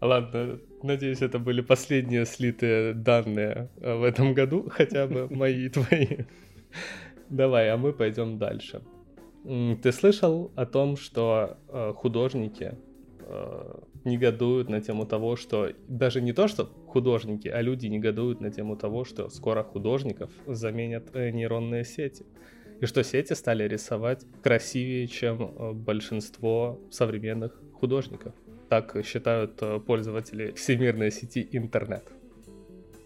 Ладно, 0.02 0.60
надеюсь, 0.84 1.22
это 1.22 1.40
были 1.40 1.62
последние 1.62 2.26
слитые 2.26 2.94
данные 2.94 3.70
э, 3.78 3.96
в 3.96 4.04
этом 4.04 4.34
году, 4.34 4.68
хотя 4.70 5.08
бы 5.08 5.28
мои 5.30 5.66
и 5.66 5.70
твои. 5.70 6.26
Давай, 7.30 7.70
а 7.70 7.78
мы 7.78 7.94
пойдем 7.94 8.38
дальше. 8.38 8.82
Ты 9.44 9.92
слышал 9.92 10.52
о 10.56 10.66
том, 10.66 10.98
что 10.98 11.58
э, 11.68 11.94
художники 11.96 12.78
э, 13.20 13.80
негодуют 14.06 14.70
на 14.70 14.82
тему 14.82 15.06
того, 15.06 15.36
что 15.36 15.72
даже 15.88 16.22
не 16.22 16.32
то, 16.32 16.48
что 16.48 16.66
художники, 16.88 17.48
а 17.48 17.62
люди 17.62 17.88
негодуют 17.88 18.40
на 18.40 18.52
тему 18.52 18.76
того, 18.76 19.04
что 19.04 19.30
скоро 19.30 19.64
художников 19.64 20.30
заменят 20.46 21.16
э, 21.16 21.32
нейронные 21.32 21.84
сети. 21.86 22.26
И 22.82 22.86
что 22.86 23.04
сети 23.04 23.34
стали 23.34 23.68
рисовать 23.68 24.26
красивее, 24.44 25.08
чем 25.08 25.42
э, 25.42 25.72
большинство 25.74 26.80
современных 26.92 27.60
художников. 27.74 28.34
Так 28.70 28.96
считают 29.04 29.62
э, 29.62 29.80
пользователи 29.80 30.52
всемирной 30.52 31.12
сети 31.12 31.48
интернет. 31.52 32.04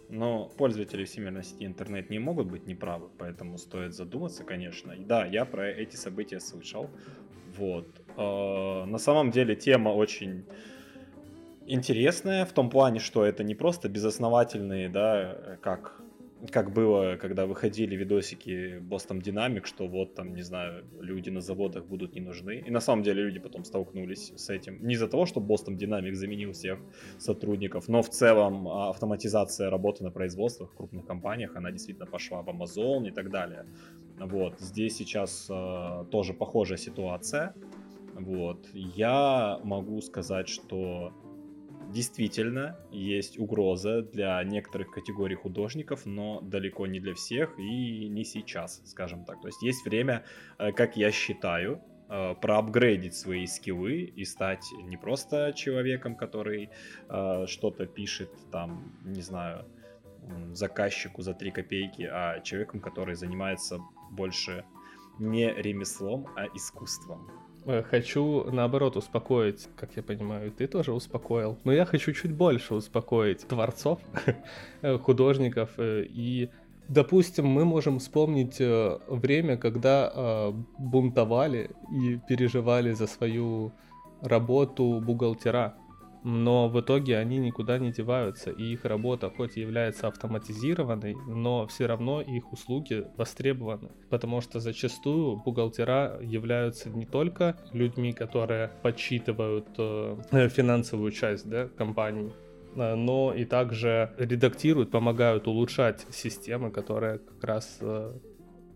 Но 0.09 0.49
пользователи 0.57 1.03
всемирной 1.03 1.43
сети 1.43 1.65
интернет 1.65 2.09
не 2.09 2.19
могут 2.19 2.47
быть 2.47 2.67
неправы, 2.67 3.09
поэтому 3.17 3.57
стоит 3.57 3.93
задуматься, 3.93 4.43
конечно. 4.43 4.93
Да, 4.97 5.25
я 5.25 5.45
про 5.45 5.67
эти 5.67 5.95
события 5.95 6.39
слышал. 6.39 6.89
Вот. 7.57 7.87
Э, 8.17 8.85
на 8.85 8.97
самом 8.97 9.31
деле 9.31 9.55
тема 9.55 9.89
очень 9.89 10.45
интересная 11.65 12.45
в 12.45 12.51
том 12.53 12.69
плане, 12.69 12.99
что 12.99 13.25
это 13.25 13.43
не 13.43 13.55
просто 13.55 13.89
безосновательные, 13.89 14.89
да, 14.89 15.57
как 15.61 15.99
как 16.51 16.73
было, 16.73 17.17
когда 17.17 17.45
выходили 17.45 17.95
видосики 17.95 18.79
Boston 18.79 19.21
Dynamic, 19.21 19.65
что 19.65 19.87
вот 19.87 20.15
там, 20.15 20.33
не 20.33 20.41
знаю, 20.43 20.85
люди 20.99 21.29
на 21.29 21.41
заводах 21.41 21.85
будут 21.85 22.15
не 22.15 22.21
нужны. 22.21 22.63
И 22.67 22.71
на 22.71 22.79
самом 22.79 23.03
деле 23.03 23.23
люди 23.23 23.39
потом 23.39 23.63
столкнулись 23.63 24.33
с 24.35 24.49
этим. 24.49 24.85
Не 24.85 24.93
из-за 24.93 25.07
того, 25.07 25.25
что 25.25 25.41
Boston 25.41 25.77
Dynamic 25.77 26.13
заменил 26.13 26.51
всех 26.51 26.79
сотрудников, 27.17 27.87
но 27.87 28.01
в 28.01 28.09
целом 28.09 28.67
а, 28.67 28.89
автоматизация 28.89 29.69
работы 29.69 30.03
на 30.03 30.11
производствах 30.11 30.71
в 30.71 30.75
крупных 30.75 31.05
компаниях, 31.05 31.55
она 31.55 31.71
действительно 31.71 32.07
пошла 32.07 32.41
в 32.41 32.49
Amazon 32.49 33.07
и 33.07 33.11
так 33.11 33.29
далее. 33.29 33.65
Вот. 34.19 34.59
Здесь 34.59 34.95
сейчас 34.95 35.47
э, 35.49 36.05
тоже 36.11 36.33
похожая 36.33 36.77
ситуация. 36.77 37.53
Вот. 38.13 38.69
Я 38.73 39.59
могу 39.63 40.01
сказать, 40.01 40.47
что 40.47 41.11
действительно 41.91 42.77
есть 42.91 43.39
угроза 43.39 44.01
для 44.01 44.43
некоторых 44.43 44.91
категорий 44.91 45.35
художников, 45.35 46.05
но 46.05 46.41
далеко 46.41 46.87
не 46.87 46.99
для 46.99 47.13
всех 47.13 47.57
и 47.59 48.07
не 48.09 48.23
сейчас, 48.23 48.81
скажем 48.85 49.25
так. 49.25 49.41
То 49.41 49.47
есть 49.47 49.61
есть 49.61 49.85
время, 49.85 50.23
э, 50.57 50.71
как 50.71 50.97
я 50.97 51.11
считаю, 51.11 51.81
э, 52.09 52.35
проапгрейдить 52.35 53.15
свои 53.15 53.45
скиллы 53.45 54.01
и 54.03 54.25
стать 54.25 54.65
не 54.83 54.97
просто 54.97 55.53
человеком, 55.55 56.15
который 56.15 56.69
э, 57.09 57.45
что-то 57.47 57.85
пишет, 57.85 58.29
там, 58.51 58.99
не 59.03 59.21
знаю, 59.21 59.65
заказчику 60.53 61.21
за 61.21 61.33
3 61.33 61.51
копейки, 61.51 62.01
а 62.01 62.39
человеком, 62.41 62.79
который 62.79 63.15
занимается 63.15 63.79
больше 64.11 64.65
не 65.19 65.53
ремеслом, 65.53 66.27
а 66.35 66.47
искусством. 66.55 67.44
Э, 67.67 67.83
хочу, 67.83 68.45
наоборот, 68.51 68.95
успокоить, 68.95 69.67
как 69.75 69.95
я 69.95 70.03
понимаю, 70.03 70.51
ты 70.51 70.67
тоже 70.67 70.93
успокоил. 70.93 71.57
Но 71.63 71.73
я 71.73 71.85
хочу 71.85 72.13
чуть 72.13 72.31
больше 72.31 72.75
успокоить 72.75 73.47
творцов, 73.47 73.99
э, 74.81 74.97
художников. 74.99 75.69
Э, 75.77 76.05
и, 76.07 76.49
допустим, 76.87 77.47
мы 77.47 77.65
можем 77.65 77.97
вспомнить 77.99 78.57
время, 78.59 79.57
когда 79.57 80.53
бунтовали 80.77 81.71
и 81.91 82.19
переживали 82.27 82.91
за 82.93 83.07
свою 83.07 83.71
работу 84.21 85.01
бухгалтера 85.01 85.73
но 86.25 86.67
в 86.67 86.81
итоге 86.81 87.19
они 87.19 87.37
никуда 87.37 87.77
не 87.77 87.91
деваются, 87.91 88.49
и 88.49 88.63
их 88.73 88.83
работа 88.83 89.29
хоть 89.29 89.57
и 89.57 89.61
является 89.61 90.07
автоматизированной, 90.07 91.15
но 91.27 91.67
все 91.67 91.85
равно 91.85 92.19
их 92.19 92.51
услуги 92.51 93.05
востребованы, 93.15 93.91
потому 94.09 94.41
что 94.41 94.59
зачастую 94.59 95.37
бухгалтера 95.37 96.19
являются 96.21 96.89
не 96.89 97.05
только 97.05 97.57
людьми, 97.73 98.11
которые 98.11 98.71
подсчитывают 98.81 99.67
э, 99.77 100.49
финансовую 100.49 101.11
часть 101.11 101.47
да, 101.47 101.67
компании, 101.67 102.33
э, 102.75 102.95
но 102.95 103.31
и 103.31 103.45
также 103.45 104.11
редактируют, 104.17 104.89
помогают 104.89 105.47
улучшать 105.47 106.07
системы, 106.09 106.71
которые 106.71 107.19
как 107.19 107.43
раз 107.43 107.77
э, 107.81 108.13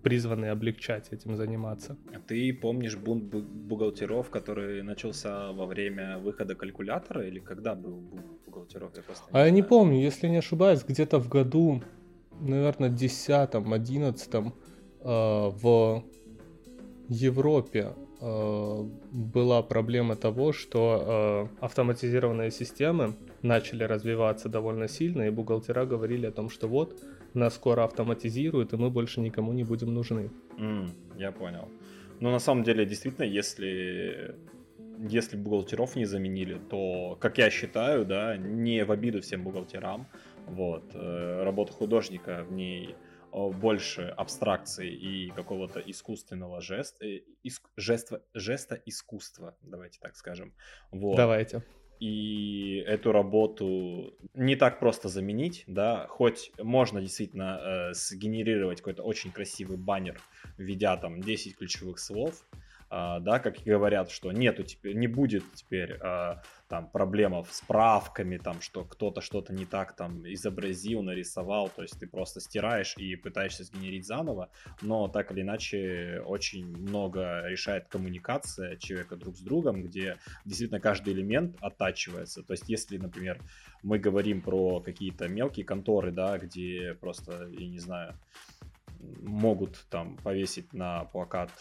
призваны 0.01 0.47
облегчать 0.47 1.09
этим 1.11 1.35
заниматься. 1.35 1.97
А 2.13 2.19
ты 2.19 2.53
помнишь 2.53 2.95
бунт 2.97 3.23
бухгалтеров, 3.33 4.29
который 4.29 4.81
начался 4.83 5.51
во 5.51 5.65
время 5.65 6.17
выхода 6.17 6.55
калькулятора 6.55 7.27
или 7.27 7.39
когда 7.39 7.75
был 7.75 7.99
бунт 7.99 8.25
бухгалтеров? 8.45 8.91
Я 8.95 9.03
просто 9.03 9.25
не 9.31 9.39
а 9.39 9.45
я 9.45 9.51
не 9.51 9.63
помню, 9.63 9.99
если 9.99 10.27
не 10.27 10.37
ошибаюсь, 10.37 10.83
где-то 10.83 11.19
в 11.19 11.29
году, 11.29 11.81
наверное, 12.39 12.89
10-11 12.89 14.53
э, 15.01 15.03
в 15.03 16.03
Европе 17.09 17.93
была 18.21 19.63
проблема 19.63 20.15
того, 20.15 20.51
что 20.51 21.49
э, 21.61 21.65
автоматизированные 21.65 22.51
системы 22.51 23.15
начали 23.41 23.83
развиваться 23.83 24.49
довольно 24.49 24.87
сильно, 24.87 25.27
и 25.27 25.29
бухгалтера 25.29 25.85
говорили 25.85 26.25
о 26.25 26.31
том, 26.31 26.49
что 26.49 26.67
вот, 26.67 27.01
нас 27.33 27.55
скоро 27.55 27.83
автоматизируют, 27.83 28.73
и 28.73 28.77
мы 28.77 28.89
больше 28.89 29.21
никому 29.21 29.53
не 29.53 29.63
будем 29.63 29.93
нужны. 29.93 30.31
Mm, 30.57 30.89
я 31.17 31.31
понял. 31.31 31.69
Но 32.19 32.31
на 32.31 32.39
самом 32.39 32.63
деле, 32.63 32.85
действительно, 32.85 33.25
если 33.25 34.35
если 35.09 35.37
бухгалтеров 35.37 35.95
не 35.95 36.03
заменили, 36.03 36.59
то, 36.69 37.17
как 37.21 37.37
я 37.37 37.49
считаю, 37.49 38.05
да, 38.05 38.35
не 38.35 38.83
в 38.83 38.91
обиду 38.91 39.21
всем 39.21 39.43
бухгалтерам, 39.43 40.07
вот, 40.45 40.83
э, 40.93 41.43
работа 41.43 41.71
художника 41.71 42.43
в 42.43 42.51
ней 42.51 42.95
больше 43.31 44.03
абстракции 44.17 44.91
и 44.91 45.29
какого-то 45.31 45.79
искусственного 45.79 46.61
жеста, 46.61 47.05
э, 47.05 47.21
иск, 47.43 47.69
жеста, 47.77 48.21
жеста 48.33 48.81
искусства, 48.85 49.55
давайте 49.61 49.99
так 49.99 50.15
скажем. 50.15 50.53
Вот. 50.91 51.15
Давайте. 51.15 51.63
И 51.99 52.81
эту 52.87 53.11
работу 53.11 54.13
не 54.33 54.55
так 54.55 54.79
просто 54.79 55.09
заменить, 55.09 55.65
да, 55.67 56.07
хоть 56.07 56.51
можно 56.57 57.01
действительно 57.01 57.59
э, 57.61 57.93
сгенерировать 57.93 58.79
какой-то 58.79 59.03
очень 59.03 59.31
красивый 59.31 59.77
баннер, 59.77 60.21
введя 60.57 60.95
там 60.95 61.21
10 61.21 61.57
ключевых 61.57 61.99
слов, 61.99 62.45
а, 62.53 62.57
да, 62.89 63.39
как 63.39 63.57
говорят, 63.63 64.09
что 64.09 64.31
нету 64.31 64.63
теперь, 64.63 64.95
не 64.95 65.07
будет 65.07 65.43
теперь 65.53 65.97
а, 66.01 66.41
там 66.67 66.89
проблем 66.89 67.45
с 67.49 67.61
правками, 67.61 68.37
там, 68.37 68.61
что 68.61 68.83
кто-то 68.83 69.21
что-то 69.21 69.53
не 69.53 69.65
так 69.65 69.95
там 69.95 70.27
изобразил, 70.27 71.03
нарисовал, 71.03 71.69
то 71.69 71.83
есть 71.83 71.99
ты 71.99 72.07
просто 72.07 72.39
стираешь 72.39 72.95
и 72.97 73.15
пытаешься 73.15 73.63
сгенерить 73.63 74.07
заново, 74.07 74.49
но 74.81 75.07
так 75.07 75.31
или 75.31 75.41
иначе 75.41 76.21
очень 76.25 76.65
много 76.65 77.43
решает 77.47 77.87
коммуникация 77.87 78.75
человека 78.77 79.15
друг 79.15 79.35
с 79.35 79.41
другом, 79.41 79.83
где 79.83 80.17
действительно 80.45 80.79
каждый 80.79 81.13
элемент 81.13 81.57
оттачивается, 81.61 82.41
то 82.41 82.53
есть 82.53 82.69
если, 82.69 82.97
например, 82.97 83.39
мы 83.83 83.99
говорим 83.99 84.41
про 84.41 84.79
какие-то 84.79 85.27
мелкие 85.27 85.65
конторы, 85.65 86.11
да, 86.11 86.37
где 86.37 86.95
просто, 86.99 87.47
я 87.51 87.67
не 87.67 87.79
знаю, 87.79 88.15
могут 89.21 89.85
там 89.89 90.17
повесить 90.17 90.73
на 90.73 91.05
плакат 91.05 91.51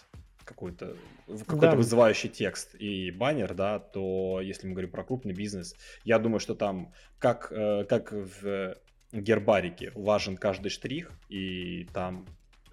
какой-то 0.48 0.96
какой-то 1.26 1.70
да. 1.70 1.76
вызывающий 1.76 2.30
текст 2.30 2.74
и 2.74 3.10
баннер, 3.10 3.54
да, 3.54 3.78
то 3.78 4.40
если 4.42 4.66
мы 4.66 4.72
говорим 4.72 4.90
про 4.90 5.04
крупный 5.04 5.34
бизнес, 5.34 5.76
я 6.04 6.18
думаю, 6.18 6.40
что 6.40 6.54
там 6.54 6.92
как, 7.18 7.52
э, 7.52 7.84
как 7.84 8.12
в 8.12 8.76
гербарике 9.12 9.92
важен 9.94 10.36
каждый 10.36 10.70
штрих, 10.70 11.12
и 11.28 11.86
там 11.92 12.26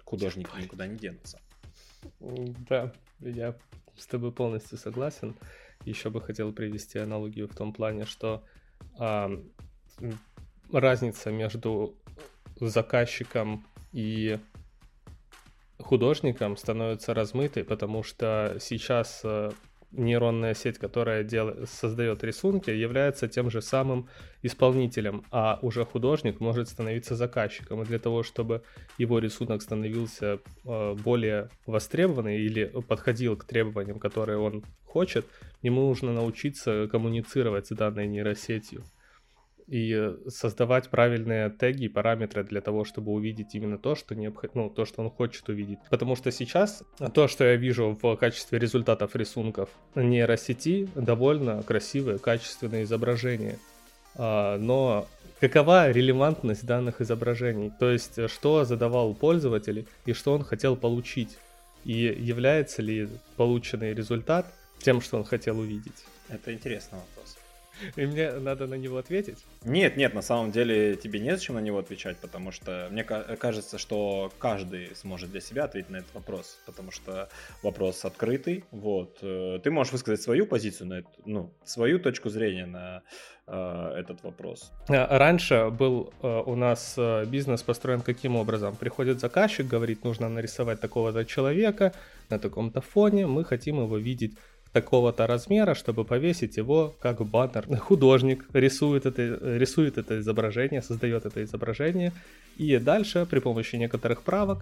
художники 0.04 0.50
никуда 0.60 0.86
не 0.86 0.96
денутся. 0.96 1.40
Да, 2.68 2.92
я 3.20 3.54
с 3.96 4.06
тобой 4.06 4.32
полностью 4.32 4.78
согласен. 4.78 5.36
Еще 5.84 6.10
бы 6.10 6.20
хотел 6.20 6.52
привести 6.52 6.98
аналогию 6.98 7.48
в 7.48 7.54
том 7.54 7.72
плане, 7.72 8.04
что 8.04 8.42
а, 8.98 9.30
разница 10.72 11.30
между 11.30 11.94
заказчиком 12.60 13.66
и 13.92 14.38
художникам 15.78 16.56
становится 16.56 17.14
размытой, 17.14 17.64
потому 17.64 18.02
что 18.02 18.56
сейчас 18.60 19.20
э, 19.24 19.50
нейронная 19.92 20.54
сеть, 20.54 20.78
которая 20.78 21.24
дел... 21.24 21.66
создает 21.66 22.24
рисунки, 22.24 22.70
является 22.70 23.28
тем 23.28 23.50
же 23.50 23.62
самым 23.62 24.08
исполнителем, 24.42 25.24
а 25.30 25.58
уже 25.62 25.84
художник 25.84 26.40
может 26.40 26.68
становиться 26.68 27.16
заказчиком. 27.16 27.82
И 27.82 27.86
для 27.86 27.98
того, 27.98 28.22
чтобы 28.22 28.62
его 28.98 29.18
рисунок 29.18 29.62
становился 29.62 30.38
э, 30.64 30.94
более 30.94 31.50
востребованный 31.66 32.40
или 32.40 32.64
подходил 32.88 33.36
к 33.36 33.44
требованиям, 33.44 33.98
которые 33.98 34.38
он 34.38 34.64
хочет, 34.84 35.26
ему 35.62 35.82
нужно 35.88 36.12
научиться 36.12 36.88
коммуницировать 36.88 37.66
с 37.66 37.74
данной 37.74 38.06
нейросетью 38.06 38.84
и 39.68 40.14
создавать 40.28 40.88
правильные 40.88 41.50
теги 41.50 41.84
и 41.84 41.88
параметры 41.88 42.44
для 42.44 42.60
того, 42.60 42.84
чтобы 42.84 43.12
увидеть 43.12 43.54
именно 43.54 43.78
то, 43.78 43.94
что, 43.94 44.14
необход... 44.14 44.54
ну, 44.54 44.70
то, 44.70 44.84
что 44.84 45.02
он 45.02 45.10
хочет 45.10 45.48
увидеть. 45.48 45.78
Потому 45.90 46.16
что 46.16 46.30
сейчас 46.30 46.82
то, 47.14 47.28
что 47.28 47.44
я 47.44 47.56
вижу 47.56 47.98
в 48.00 48.16
качестве 48.16 48.58
результатов 48.58 49.16
рисунков 49.16 49.70
нейросети, 49.94 50.88
довольно 50.94 51.62
красивые, 51.62 52.18
качественные 52.18 52.84
изображения. 52.84 53.58
А, 54.14 54.56
но 54.58 55.06
какова 55.40 55.90
релевантность 55.90 56.64
данных 56.64 57.00
изображений? 57.00 57.72
То 57.78 57.90
есть, 57.90 58.30
что 58.30 58.64
задавал 58.64 59.14
пользователь 59.14 59.86
и 60.04 60.12
что 60.12 60.32
он 60.32 60.44
хотел 60.44 60.76
получить? 60.76 61.38
И 61.84 61.92
является 61.92 62.82
ли 62.82 63.08
полученный 63.36 63.94
результат 63.94 64.46
тем, 64.78 65.00
что 65.00 65.18
он 65.18 65.24
хотел 65.24 65.58
увидеть? 65.58 66.04
Это 66.28 66.52
интересный 66.52 66.98
вопрос. 66.98 67.35
И 67.96 68.06
мне 68.06 68.32
надо 68.32 68.66
на 68.66 68.74
него 68.74 68.98
ответить? 68.98 69.44
Нет, 69.64 69.96
нет, 69.96 70.14
на 70.14 70.22
самом 70.22 70.52
деле 70.52 70.96
тебе 70.96 71.20
незачем 71.20 71.54
на 71.54 71.60
него 71.60 71.78
отвечать, 71.78 72.16
потому 72.18 72.52
что 72.52 72.88
мне 72.90 73.04
кажется, 73.04 73.78
что 73.78 74.32
каждый 74.38 74.94
сможет 74.96 75.30
для 75.30 75.40
себя 75.40 75.64
ответить 75.64 75.90
на 75.90 75.96
этот 75.96 76.14
вопрос, 76.14 76.58
потому 76.66 76.90
что 76.90 77.28
вопрос 77.62 78.04
открытый, 78.04 78.64
вот. 78.70 79.18
Э, 79.22 79.58
ты 79.62 79.70
можешь 79.70 79.92
высказать 79.92 80.22
свою 80.22 80.46
позицию 80.46 80.88
на 80.88 80.94
это, 80.98 81.08
ну, 81.24 81.50
свою 81.64 81.98
точку 81.98 82.28
зрения 82.28 82.66
на 82.66 83.02
э, 83.46 83.94
этот 83.98 84.22
вопрос. 84.22 84.72
А, 84.88 85.18
раньше 85.18 85.70
был 85.70 86.12
э, 86.22 86.42
у 86.46 86.54
нас 86.54 86.94
э, 86.96 87.24
бизнес 87.26 87.62
построен 87.62 88.00
каким 88.00 88.36
образом? 88.36 88.76
Приходит 88.76 89.20
заказчик, 89.20 89.66
говорит, 89.66 90.04
нужно 90.04 90.28
нарисовать 90.28 90.80
такого-то 90.80 91.24
человека 91.24 91.92
на 92.30 92.38
таком-то 92.38 92.80
фоне, 92.80 93.26
мы 93.26 93.44
хотим 93.44 93.80
его 93.80 93.98
видеть 93.98 94.34
такого-то 94.76 95.26
размера, 95.26 95.74
чтобы 95.74 96.04
повесить 96.04 96.58
его 96.58 96.94
как 97.00 97.24
баннер. 97.24 97.64
Художник 97.78 98.44
рисует 98.52 99.06
это, 99.06 99.22
рисует 99.58 99.96
это 99.96 100.18
изображение, 100.18 100.82
создает 100.82 101.24
это 101.24 101.42
изображение, 101.42 102.12
и 102.58 102.76
дальше 102.76 103.26
при 103.30 103.40
помощи 103.40 103.76
некоторых 103.76 104.20
правок 104.22 104.58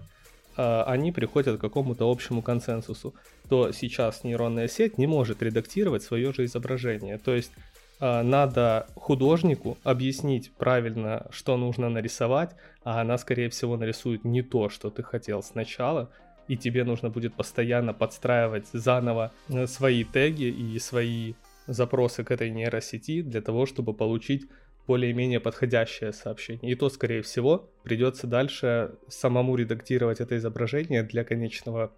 э, 0.57 0.83
они 0.87 1.11
приходят 1.11 1.57
к 1.57 1.61
какому-то 1.61 2.09
общему 2.09 2.41
консенсусу. 2.41 3.13
То 3.49 3.73
сейчас 3.73 4.23
нейронная 4.23 4.69
сеть 4.69 4.97
не 4.97 5.07
может 5.07 5.43
редактировать 5.43 6.03
свое 6.03 6.31
же 6.31 6.45
изображение. 6.45 7.17
То 7.17 7.35
есть 7.35 7.51
э, 7.99 8.21
надо 8.21 8.87
художнику 8.95 9.77
объяснить 9.83 10.51
правильно, 10.57 11.25
что 11.29 11.57
нужно 11.57 11.89
нарисовать, 11.89 12.51
а 12.85 13.01
она, 13.01 13.17
скорее 13.17 13.49
всего, 13.49 13.75
нарисует 13.75 14.23
не 14.23 14.43
то, 14.43 14.69
что 14.69 14.89
ты 14.89 15.03
хотел 15.03 15.43
сначала, 15.43 16.09
и 16.47 16.57
тебе 16.57 16.83
нужно 16.83 17.09
будет 17.09 17.33
постоянно 17.33 17.93
подстраивать 17.93 18.67
заново 18.73 19.33
э, 19.49 19.67
свои 19.67 20.03
теги 20.03 20.45
и 20.45 20.79
свои 20.79 21.33
запросы 21.67 22.23
к 22.23 22.31
этой 22.31 22.49
нейросети 22.51 23.21
для 23.21 23.41
того, 23.41 23.65
чтобы 23.65 23.93
получить 23.93 24.47
более-менее 24.87 25.39
подходящее 25.39 26.13
сообщение. 26.13 26.71
И 26.71 26.75
то, 26.75 26.89
скорее 26.89 27.21
всего, 27.21 27.71
придется 27.83 28.27
дальше 28.27 28.95
самому 29.07 29.55
редактировать 29.55 30.21
это 30.21 30.37
изображение 30.37 31.03
для 31.03 31.23
конечного 31.23 31.91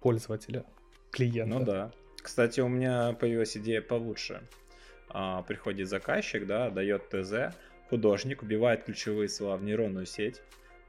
пользователя, 0.00 0.64
клиента. 1.10 1.58
Ну 1.58 1.64
да. 1.64 1.92
Кстати, 2.22 2.60
у 2.60 2.68
меня 2.68 3.12
появилась 3.12 3.56
идея 3.56 3.82
получше. 3.82 4.42
А, 5.08 5.42
приходит 5.42 5.88
заказчик, 5.88 6.46
да, 6.46 6.70
дает 6.70 7.08
ТЗ, 7.08 7.54
художник 7.88 8.42
убивает 8.42 8.84
ключевые 8.84 9.28
слова 9.28 9.56
в 9.56 9.64
нейронную 9.64 10.06
сеть, 10.06 10.42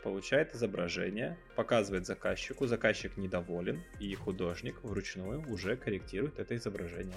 получает 0.03 0.55
изображение, 0.55 1.37
показывает 1.55 2.05
заказчику, 2.05 2.67
заказчик 2.67 3.17
недоволен, 3.17 3.83
и 3.99 4.13
художник 4.15 4.83
вручную 4.83 5.43
уже 5.51 5.75
корректирует 5.75 6.39
это 6.39 6.55
изображение. 6.55 7.15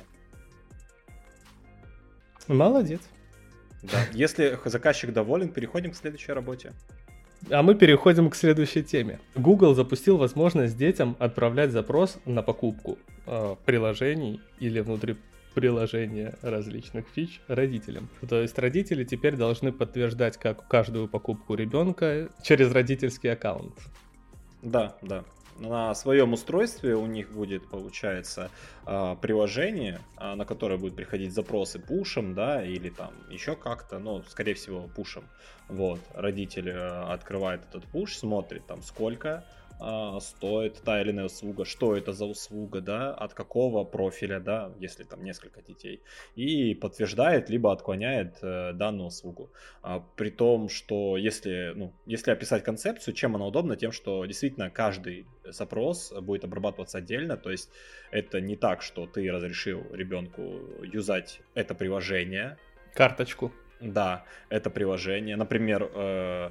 Молодец. 2.49 3.01
Да. 3.83 4.05
Если 4.13 4.59
заказчик 4.65 5.13
доволен, 5.13 5.49
переходим 5.49 5.93
к 5.93 5.97
следующей 5.97 6.33
работе. 6.33 6.73
А 7.51 7.63
мы 7.63 7.75
переходим 7.75 8.31
к 8.31 8.37
следующей 8.37 8.83
теме. 8.83 9.21
Google 9.35 9.75
запустил 9.75 10.17
возможность 10.17 10.77
детям 10.77 11.17
отправлять 11.19 11.73
запрос 11.73 12.19
на 12.25 12.43
покупку 12.43 12.99
э, 13.27 13.57
приложений 13.65 14.41
или 14.61 14.81
внутри 14.81 15.17
приложения 15.53 16.37
различных 16.43 17.07
фич 17.09 17.41
родителям. 17.49 18.09
То 18.29 18.41
есть 18.41 18.59
родители 18.59 19.05
теперь 19.05 19.37
должны 19.37 19.73
подтверждать 19.73 20.37
как 20.37 20.67
каждую 20.69 21.09
покупку 21.09 21.55
ребенка 21.55 22.29
через 22.43 22.73
родительский 22.73 23.33
аккаунт. 23.33 23.75
Да, 24.63 24.97
да. 25.03 25.25
На 25.59 25.95
своем 25.95 26.33
устройстве 26.33 26.97
у 26.97 27.07
них 27.07 27.31
будет, 27.31 27.69
получается, 27.69 28.51
а, 28.87 29.17
приложение, 29.17 30.01
а, 30.17 30.35
на 30.35 30.45
которое 30.45 30.79
будут 30.79 30.97
приходить 30.97 31.33
запросы 31.33 31.79
пушем, 31.79 32.35
да, 32.35 32.65
или 32.65 32.89
там 32.89 33.13
еще 33.29 33.55
как-то, 33.55 33.99
но, 33.99 34.23
скорее 34.29 34.55
всего, 34.55 34.89
пушем. 34.89 35.25
Вот, 35.69 36.01
родитель 36.15 36.71
а, 36.71 37.13
открывает 37.13 37.61
этот 37.69 37.85
пуш, 37.85 38.17
смотрит 38.17 38.67
там 38.67 38.83
сколько 38.83 39.45
стоит 40.21 40.83
та 40.85 41.01
или 41.01 41.11
иная 41.11 41.27
услуга, 41.27 41.65
что 41.65 41.97
это 41.97 42.13
за 42.13 42.27
услуга, 42.27 42.81
да, 42.81 43.15
от 43.15 43.35
какого 43.35 43.85
профиля, 43.85 44.41
да, 44.41 44.73
если 44.81 45.05
там 45.05 45.25
несколько 45.25 45.63
детей, 45.63 46.01
и 46.37 46.75
подтверждает 46.75 47.51
либо 47.51 47.73
отклоняет 47.73 48.39
э, 48.43 48.73
данную 48.73 49.09
услугу. 49.09 49.51
А, 49.83 50.01
при 50.17 50.31
том, 50.31 50.69
что 50.69 51.17
если, 51.17 51.73
ну, 51.75 51.93
если 52.07 52.31
описать 52.31 52.65
концепцию, 52.65 53.15
чем 53.15 53.37
она 53.37 53.47
удобна, 53.47 53.77
тем, 53.77 53.93
что 53.93 54.25
действительно 54.25 54.71
каждый 54.71 55.27
запрос 55.45 56.13
будет 56.13 56.45
обрабатываться 56.45 56.99
отдельно, 56.99 57.37
то 57.37 57.51
есть 57.51 57.71
это 58.11 58.41
не 58.41 58.57
так, 58.57 58.83
что 58.83 59.07
ты 59.07 59.31
разрешил 59.31 59.85
ребенку 59.93 60.61
юзать 60.83 61.41
это 61.55 61.75
приложение. 61.75 62.57
Карточку. 62.95 63.53
Да, 63.83 64.25
это 64.49 64.71
приложение. 64.71 65.35
Например, 65.35 65.91
э, 65.93 66.51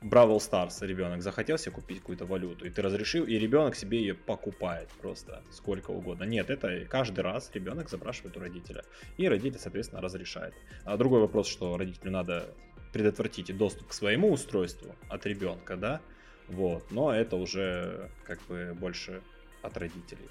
Бравл 0.00 0.40
Старс 0.40 0.82
ребенок 0.82 1.22
захотел 1.22 1.58
себе 1.58 1.72
купить 1.72 2.00
какую-то 2.00 2.26
валюту, 2.26 2.64
и 2.64 2.70
ты 2.70 2.82
разрешил, 2.82 3.24
и 3.24 3.34
ребенок 3.38 3.74
себе 3.74 3.98
ее 3.98 4.14
покупает 4.14 4.88
просто 5.00 5.42
сколько 5.50 5.90
угодно. 5.90 6.24
Нет, 6.24 6.50
это 6.50 6.84
каждый 6.86 7.20
раз 7.20 7.50
ребенок 7.54 7.88
запрашивает 7.88 8.36
у 8.36 8.40
родителя, 8.40 8.84
и 9.16 9.28
родитель, 9.28 9.58
соответственно, 9.58 10.02
разрешает. 10.02 10.54
А 10.84 10.96
другой 10.96 11.20
вопрос, 11.20 11.48
что 11.48 11.76
родителю 11.76 12.10
надо 12.10 12.46
предотвратить 12.92 13.56
доступ 13.56 13.88
к 13.88 13.92
своему 13.92 14.32
устройству 14.32 14.94
от 15.08 15.26
ребенка, 15.26 15.76
да, 15.76 16.00
вот, 16.48 16.90
но 16.90 17.12
это 17.12 17.36
уже 17.36 18.10
как 18.24 18.40
бы 18.46 18.74
больше 18.78 19.22
от 19.62 19.76
родителей 19.76 20.28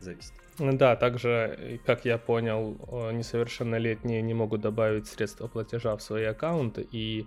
зависит. 0.00 0.32
Да, 0.58 0.94
также, 0.96 1.80
как 1.84 2.04
я 2.04 2.18
понял, 2.18 2.78
несовершеннолетние 3.12 4.22
не 4.22 4.34
могут 4.34 4.60
добавить 4.60 5.06
средства 5.08 5.48
платежа 5.48 5.96
в 5.96 6.02
свои 6.02 6.24
аккаунты, 6.24 6.86
и 6.92 7.26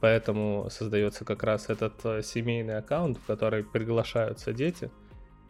Поэтому 0.00 0.68
создается 0.70 1.24
как 1.24 1.42
раз 1.42 1.68
этот 1.68 2.04
э, 2.04 2.22
семейный 2.22 2.78
аккаунт, 2.78 3.18
в 3.18 3.26
который 3.26 3.62
приглашаются 3.62 4.52
дети, 4.52 4.90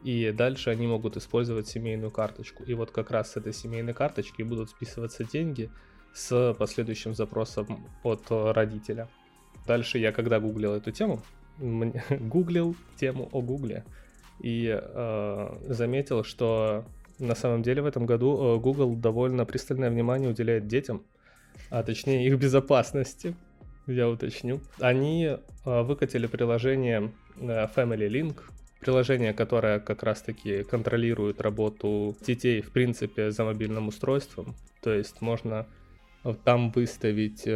и 0.03 0.33
дальше 0.33 0.71
они 0.71 0.87
могут 0.87 1.17
использовать 1.17 1.69
семейную 1.69 2.11
карточку. 2.11 2.65
И 2.65 2.75
вот 2.75 2.91
как 2.91 3.11
раз 3.11 3.33
с 3.33 3.37
этой 3.37 3.53
семейной 3.53 3.95
карточки 3.95 4.43
будут 4.43 4.71
списываться 4.71 5.25
деньги 5.25 5.71
с 6.13 6.55
последующим 6.59 7.15
запросом 7.15 7.87
от 8.03 8.23
э, 8.31 8.53
родителя. 8.53 9.09
Дальше 9.67 9.99
я 9.99 10.11
когда 10.11 10.41
гуглил 10.41 10.75
эту 10.75 10.91
тему, 10.91 11.23
гуглил 12.11 12.75
тему 12.97 13.29
о 13.33 13.43
гугле 13.43 13.85
и 14.41 14.77
э, 14.77 15.59
заметил, 15.69 16.25
что 16.25 16.85
на 17.19 17.35
самом 17.35 17.63
деле 17.63 17.83
в 17.83 17.87
этом 17.87 18.07
году 18.07 18.57
э, 18.57 18.59
Google 18.59 18.97
довольно 18.97 19.45
пристальное 19.45 19.91
внимание 19.91 20.31
уделяет 20.31 20.67
детям, 20.67 21.05
а 21.69 21.83
точнее 21.83 22.27
их 22.27 22.39
безопасности 22.39 23.37
я 23.87 24.09
уточню. 24.09 24.61
Они 24.79 25.25
э, 25.25 25.39
выкатили 25.83 26.27
приложение 26.27 27.13
э, 27.37 27.67
Family 27.75 28.09
Link, 28.09 28.37
приложение, 28.81 29.33
которое 29.33 29.81
как 29.81 30.03
раз-таки 30.03 30.65
контролирует 30.65 31.41
работу 31.41 32.17
детей, 32.27 32.63
в 32.63 32.73
принципе, 32.73 33.31
за 33.31 33.45
мобильным 33.45 33.89
устройством. 33.89 34.55
То 34.83 34.93
есть 34.93 35.21
можно 35.21 35.67
э, 36.25 36.35
там 36.45 36.71
выставить 36.71 37.47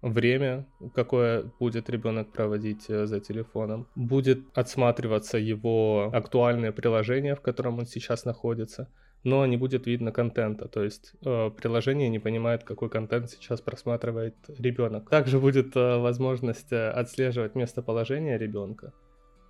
время, 0.00 0.64
какое 0.94 1.50
будет 1.58 1.90
ребенок 1.90 2.30
проводить 2.32 2.86
за 2.86 3.18
телефоном. 3.18 3.88
Будет 3.96 4.40
отсматриваться 4.54 5.38
его 5.38 6.10
актуальное 6.12 6.70
приложение, 6.70 7.34
в 7.34 7.40
котором 7.40 7.78
он 7.80 7.86
сейчас 7.86 8.24
находится 8.24 8.88
но 9.24 9.44
не 9.46 9.56
будет 9.56 9.86
видно 9.86 10.12
контента, 10.12 10.68
то 10.68 10.82
есть 10.82 11.12
э, 11.24 11.50
приложение 11.50 12.08
не 12.08 12.18
понимает, 12.18 12.64
какой 12.64 12.88
контент 12.88 13.30
сейчас 13.30 13.60
просматривает 13.60 14.36
ребенок. 14.58 15.10
Также 15.10 15.38
будет 15.38 15.76
э, 15.76 15.98
возможность 15.98 16.72
э, 16.72 16.90
отслеживать 16.90 17.54
местоположение 17.54 18.38
ребенка, 18.38 18.92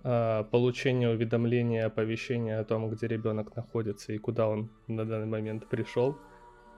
э, 0.03 0.43
получение 0.51 1.09
уведомления, 1.09 1.85
оповещения 1.85 2.59
о 2.59 2.63
том, 2.63 2.89
где 2.89 3.07
ребенок 3.07 3.55
находится 3.55 4.13
и 4.13 4.17
куда 4.17 4.47
он 4.47 4.69
на 4.87 5.05
данный 5.05 5.27
момент 5.27 5.67
пришел. 5.69 6.17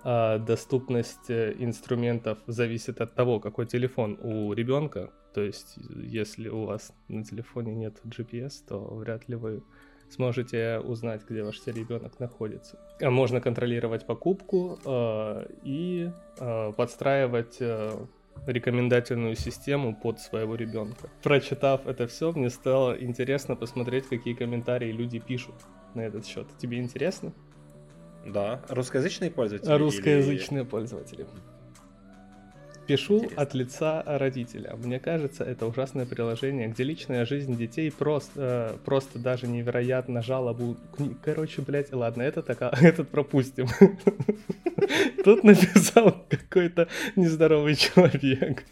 А 0.03 0.39
доступность 0.39 1.29
э, 1.29 1.53
инструментов 1.59 2.39
зависит 2.47 3.01
от 3.01 3.13
того, 3.13 3.39
какой 3.39 3.67
телефон 3.67 4.17
у 4.21 4.51
ребенка. 4.53 5.11
То 5.33 5.41
есть, 5.41 5.77
если 5.95 6.49
у 6.49 6.65
вас 6.65 6.91
на 7.07 7.23
телефоне 7.23 7.73
нет 7.75 8.01
GPS, 8.03 8.63
то 8.67 8.79
вряд 8.95 9.29
ли 9.29 9.35
вы 9.35 9.63
сможете 10.13 10.79
узнать, 10.79 11.21
где 11.27 11.43
ваш 11.43 11.65
ребенок 11.65 12.19
находится. 12.19 12.77
А 13.01 13.09
можно 13.09 13.41
контролировать 13.41 14.05
покупку 14.05 14.79
э, 14.85 15.45
и 15.63 16.11
э, 16.39 16.73
подстраивать 16.75 17.57
э, 17.59 17.91
рекомендательную 18.45 19.35
систему 19.35 19.95
под 19.95 20.19
своего 20.19 20.55
ребенка. 20.55 21.09
Прочитав 21.23 21.87
это 21.87 22.07
все, 22.07 22.31
мне 22.31 22.49
стало 22.49 22.93
интересно 22.93 23.55
посмотреть, 23.55 24.07
какие 24.07 24.33
комментарии 24.33 24.91
люди 24.91 25.19
пишут 25.19 25.55
на 25.93 26.01
этот 26.01 26.25
счет. 26.25 26.47
Тебе 26.57 26.79
интересно? 26.79 27.33
Да. 28.25 28.61
Русскоязычные 28.69 29.31
пользователи? 29.31 29.73
Русскоязычные 29.73 30.61
или... 30.61 30.69
пользователи. 30.69 31.25
Пишу 32.91 33.19
Интересно. 33.19 33.41
от 33.41 33.53
лица 33.53 34.03
родителя. 34.05 34.75
Мне 34.75 34.99
кажется, 34.99 35.45
это 35.45 35.65
ужасное 35.65 36.05
приложение, 36.05 36.67
где 36.67 36.83
личная 36.83 37.25
жизнь 37.25 37.55
детей 37.55 37.89
просто, 37.89 38.75
э, 38.75 38.77
просто 38.83 39.17
даже 39.17 39.47
невероятно 39.47 40.21
жалобу. 40.21 40.75
Короче, 41.23 41.61
блядь, 41.61 41.93
ладно, 41.93 42.21
это 42.21 42.41
так, 42.41 42.61
этот 42.83 43.07
пропустим. 43.07 43.67
Тут 45.23 45.45
написал 45.45 46.25
какой-то 46.27 46.89
нездоровый 47.15 47.75
человек. 47.75 48.65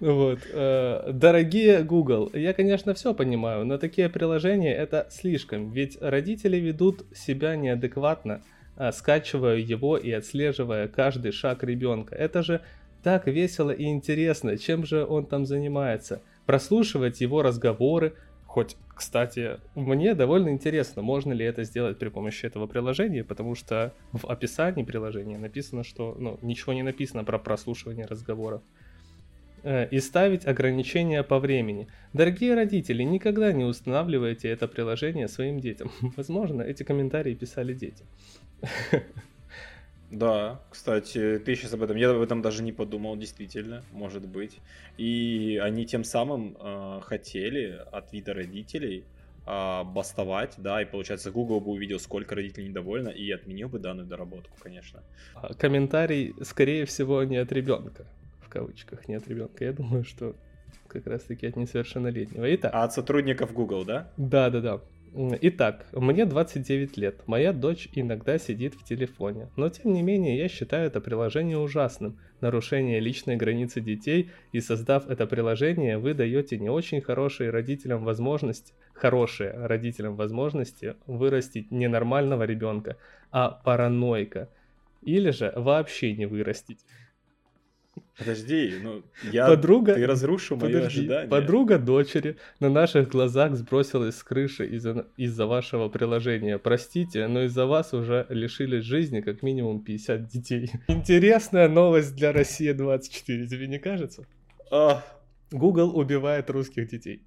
Вот. 0.00 0.38
Э, 0.50 1.10
дорогие 1.12 1.82
Google, 1.82 2.30
я, 2.32 2.54
конечно, 2.54 2.94
все 2.94 3.12
понимаю, 3.12 3.66
но 3.66 3.76
такие 3.76 4.08
приложения 4.08 4.74
это 4.74 5.06
слишком, 5.10 5.70
ведь 5.70 5.98
родители 6.00 6.56
ведут 6.56 7.04
себя 7.14 7.56
неадекватно, 7.56 8.40
э, 8.78 8.90
скачивая 8.92 9.56
его 9.56 9.98
и 9.98 10.10
отслеживая 10.12 10.88
каждый 10.88 11.32
шаг 11.32 11.62
ребенка. 11.62 12.14
Это 12.14 12.42
же 12.42 12.62
так 13.04 13.26
весело 13.26 13.70
и 13.70 13.84
интересно, 13.84 14.56
чем 14.56 14.86
же 14.86 15.04
он 15.04 15.26
там 15.26 15.44
занимается. 15.44 16.22
Прослушивать 16.46 17.20
его 17.20 17.42
разговоры, 17.42 18.14
хоть, 18.46 18.76
кстати, 18.94 19.58
мне 19.74 20.14
довольно 20.14 20.48
интересно, 20.48 21.02
можно 21.02 21.34
ли 21.34 21.44
это 21.44 21.64
сделать 21.64 21.98
при 21.98 22.08
помощи 22.08 22.46
этого 22.46 22.66
приложения, 22.66 23.22
потому 23.22 23.54
что 23.54 23.92
в 24.12 24.26
описании 24.26 24.84
приложения 24.84 25.36
написано, 25.36 25.84
что 25.84 26.16
ну, 26.18 26.38
ничего 26.40 26.72
не 26.72 26.82
написано 26.82 27.24
про 27.24 27.38
прослушивание 27.38 28.06
разговоров. 28.06 28.62
Э, 29.64 29.86
и 29.90 30.00
ставить 30.00 30.46
ограничения 30.46 31.22
по 31.22 31.38
времени. 31.38 31.88
Дорогие 32.14 32.54
родители, 32.54 33.02
никогда 33.02 33.52
не 33.52 33.64
устанавливайте 33.64 34.48
это 34.48 34.66
приложение 34.66 35.28
своим 35.28 35.60
детям. 35.60 35.90
Возможно, 36.16 36.62
эти 36.62 36.84
комментарии 36.84 37.34
писали 37.34 37.74
дети. 37.74 38.04
Да, 40.14 40.60
кстати, 40.70 41.42
ты 41.44 41.56
сейчас 41.56 41.72
об 41.74 41.82
этом, 41.82 41.96
я 41.96 42.10
об 42.10 42.22
этом 42.22 42.40
даже 42.40 42.62
не 42.62 42.72
подумал, 42.72 43.16
действительно, 43.16 43.82
может 43.92 44.26
быть. 44.26 44.60
И 44.96 45.60
они 45.60 45.86
тем 45.86 46.04
самым 46.04 46.56
э, 46.58 47.00
хотели 47.02 47.82
от 47.90 48.12
вида 48.12 48.32
родителей 48.32 49.04
э, 49.44 49.82
бастовать, 49.84 50.54
да, 50.56 50.80
и 50.80 50.84
получается 50.84 51.32
Google 51.32 51.60
бы 51.60 51.72
увидел, 51.72 51.98
сколько 51.98 52.36
родителей 52.36 52.68
недовольно, 52.68 53.08
и 53.08 53.28
отменил 53.32 53.68
бы 53.68 53.80
данную 53.80 54.06
доработку, 54.06 54.56
конечно. 54.60 55.02
А, 55.34 55.52
комментарий, 55.54 56.32
скорее 56.42 56.84
всего, 56.84 57.24
не 57.24 57.38
от 57.38 57.50
ребенка, 57.50 58.06
в 58.40 58.48
кавычках, 58.48 59.08
не 59.08 59.16
от 59.16 59.26
ребенка. 59.26 59.64
Я 59.64 59.72
думаю, 59.72 60.04
что 60.04 60.36
как 60.86 61.08
раз-таки 61.08 61.48
от 61.48 61.56
несовершеннолетнего. 61.56 62.54
Итак. 62.54 62.70
А 62.72 62.84
от 62.84 62.92
сотрудников 62.92 63.52
Google, 63.52 63.84
да? 63.84 64.12
Да, 64.16 64.48
да, 64.48 64.60
да. 64.60 64.80
Итак, 65.16 65.86
мне 65.92 66.24
29 66.24 66.96
лет, 66.96 67.22
моя 67.26 67.52
дочь 67.52 67.88
иногда 67.92 68.36
сидит 68.36 68.74
в 68.74 68.82
телефоне, 68.82 69.48
но 69.54 69.68
тем 69.68 69.92
не 69.92 70.02
менее 70.02 70.36
я 70.36 70.48
считаю 70.48 70.88
это 70.88 71.00
приложение 71.00 71.56
ужасным. 71.56 72.18
Нарушение 72.40 72.98
личной 72.98 73.36
границы 73.36 73.80
детей, 73.80 74.30
и 74.50 74.60
создав 74.60 75.08
это 75.08 75.28
приложение, 75.28 75.98
вы 75.98 76.14
даете 76.14 76.58
не 76.58 76.68
очень 76.68 77.00
хорошие 77.00 77.50
родителям 77.50 78.04
возможность, 78.04 78.74
хорошие 78.92 79.52
родителям 79.52 80.16
возможности 80.16 80.96
вырастить 81.06 81.70
не 81.70 81.86
нормального 81.86 82.42
ребенка, 82.42 82.96
а 83.30 83.50
паранойка. 83.50 84.48
Или 85.02 85.30
же 85.30 85.52
вообще 85.54 86.12
не 86.16 86.26
вырастить. 86.26 86.80
Подожди, 88.16 88.74
ну 88.80 89.02
я 89.32 89.48
подруга, 89.48 89.94
ты 89.94 90.06
разрушил 90.06 90.56
мои 90.56 90.72
подожди, 90.72 91.00
ожидания. 91.00 91.28
Подруга 91.28 91.78
дочери 91.78 92.36
на 92.60 92.68
наших 92.68 93.08
глазах 93.08 93.56
сбросилась 93.56 94.16
с 94.16 94.22
крыши 94.22 94.66
из-за 94.66 95.06
из-за 95.16 95.46
вашего 95.46 95.88
приложения. 95.88 96.58
Простите, 96.58 97.26
но 97.26 97.42
из-за 97.42 97.66
вас 97.66 97.92
уже 97.92 98.26
лишились 98.28 98.84
жизни 98.84 99.20
как 99.20 99.42
минимум 99.42 99.82
50 99.82 100.26
детей. 100.28 100.70
Интересная 100.88 101.68
новость 101.68 102.14
для 102.14 102.32
России 102.32 102.70
24, 102.72 103.46
тебе 103.48 103.66
не 103.66 103.78
кажется? 103.78 104.26
А... 104.70 105.02
Google 105.50 105.96
убивает 105.96 106.50
русских 106.50 106.88
детей. 106.88 107.22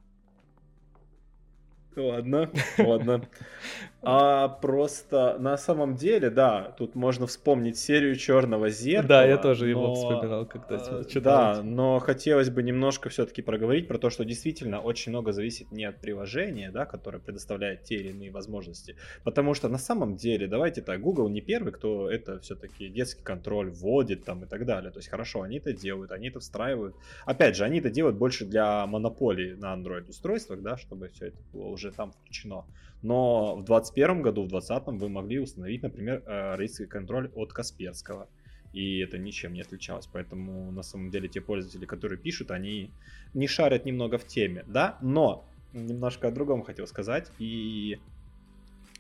Ладно, 1.96 2.52
ладно. 2.78 3.28
А 4.10 4.48
просто 4.48 5.36
на 5.38 5.58
самом 5.58 5.96
деле, 5.96 6.30
да, 6.30 6.74
тут 6.78 6.96
можно 6.96 7.28
вспомнить 7.28 7.78
серию 7.78 8.16
Черного 8.16 8.70
зеркала. 8.70 9.08
Да, 9.08 9.26
я 9.26 9.38
тоже 9.38 9.66
но... 9.66 9.70
его 9.70 9.96
вспоминал, 9.96 10.46
когда 10.46 10.78
а, 10.78 11.04
читал. 11.04 11.56
Да, 11.56 11.62
но 11.62 12.00
хотелось 12.00 12.50
бы 12.50 12.64
немножко 12.64 13.10
все-таки 13.10 13.42
проговорить 13.42 13.90
про 13.90 13.98
то, 13.98 14.10
что 14.10 14.24
действительно 14.24 14.80
очень 14.80 15.12
много 15.12 15.34
зависит 15.34 15.74
не 15.74 15.84
от 15.84 16.00
приложения, 16.00 16.72
да, 16.72 16.86
которое 16.86 17.20
предоставляет 17.20 17.84
те 17.84 17.96
или 17.96 18.12
иные 18.12 18.32
возможности. 18.32 18.96
Потому 19.26 19.54
что 19.54 19.68
на 19.68 19.78
самом 19.78 20.16
деле, 20.16 20.48
давайте 20.48 20.82
так, 20.82 21.02
Google 21.02 21.28
не 21.28 21.42
первый, 21.42 21.74
кто 21.74 22.10
это 22.10 22.40
все-таки 22.40 22.88
детский 22.88 23.24
контроль 23.24 23.72
вводит 23.72 24.24
там 24.24 24.46
и 24.46 24.48
так 24.48 24.66
далее. 24.66 24.90
То 24.90 25.00
есть 25.00 25.10
хорошо, 25.10 25.42
они 25.42 25.58
это 25.58 25.74
делают, 25.74 26.14
они 26.14 26.30
это 26.30 26.40
встраивают. 26.40 26.96
Опять 27.26 27.58
же, 27.58 27.66
они 27.66 27.80
это 27.80 27.90
делают 27.90 28.16
больше 28.16 28.46
для 28.46 28.88
монополии 28.88 29.56
на 29.56 29.76
Android 29.76 30.08
устройствах, 30.10 30.62
да, 30.62 30.78
чтобы 30.78 31.10
все 31.10 31.28
это 31.28 31.38
было 31.52 31.66
уже 31.66 31.92
там 31.92 32.14
включено. 32.14 32.64
Но 33.02 33.56
в 33.56 33.64
2021 33.64 34.22
году, 34.22 34.44
в 34.44 34.48
2020 34.48 35.00
вы 35.02 35.10
могли 35.10 35.40
установить, 35.40 35.84
например, 35.84 36.24
э, 36.26 36.56
родительский 36.56 36.88
контроль 36.88 37.32
от 37.36 37.54
Касперского. 37.54 38.28
И 38.74 39.00
это 39.00 39.18
ничем 39.18 39.54
не 39.54 39.62
отличалось. 39.62 40.08
Поэтому 40.08 40.72
на 40.72 40.84
самом 40.84 41.10
деле 41.10 41.28
те 41.28 41.42
пользователи, 41.42 41.86
которые 41.86 42.20
пишут, 42.20 42.52
они 42.52 42.92
не 43.34 43.48
шарят 43.48 43.86
немного 43.86 44.18
в 44.18 44.26
теме. 44.26 44.64
Да, 44.68 44.98
но 45.02 45.48
немножко 45.74 46.28
о 46.28 46.32
другом 46.32 46.64
хотел 46.64 46.88
сказать. 46.88 47.32
И 47.40 48.00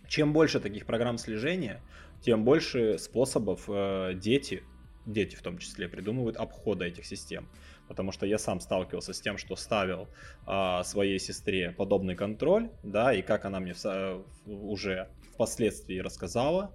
чем 0.07 0.33
больше 0.33 0.59
таких 0.59 0.85
программ 0.85 1.17
слежения, 1.17 1.81
тем 2.21 2.43
больше 2.43 2.97
способов 2.97 3.65
э, 3.67 4.13
дети, 4.15 4.63
дети 5.07 5.35
в 5.35 5.41
том 5.41 5.57
числе, 5.57 5.87
придумывают 5.87 6.37
обхода 6.37 6.85
этих 6.85 7.05
систем. 7.05 7.47
Потому 7.87 8.11
что 8.11 8.25
я 8.25 8.37
сам 8.37 8.59
сталкивался 8.59 9.13
с 9.13 9.21
тем, 9.21 9.37
что 9.37 9.55
ставил 9.55 10.07
а, 10.45 10.83
своей 10.83 11.19
сестре 11.19 11.71
подобный 11.71 12.15
контроль, 12.15 12.69
да, 12.83 13.13
и 13.13 13.21
как 13.21 13.45
она 13.45 13.59
мне 13.59 13.73
в, 13.73 14.23
уже 14.45 15.09
впоследствии 15.33 15.99
рассказала, 15.99 16.73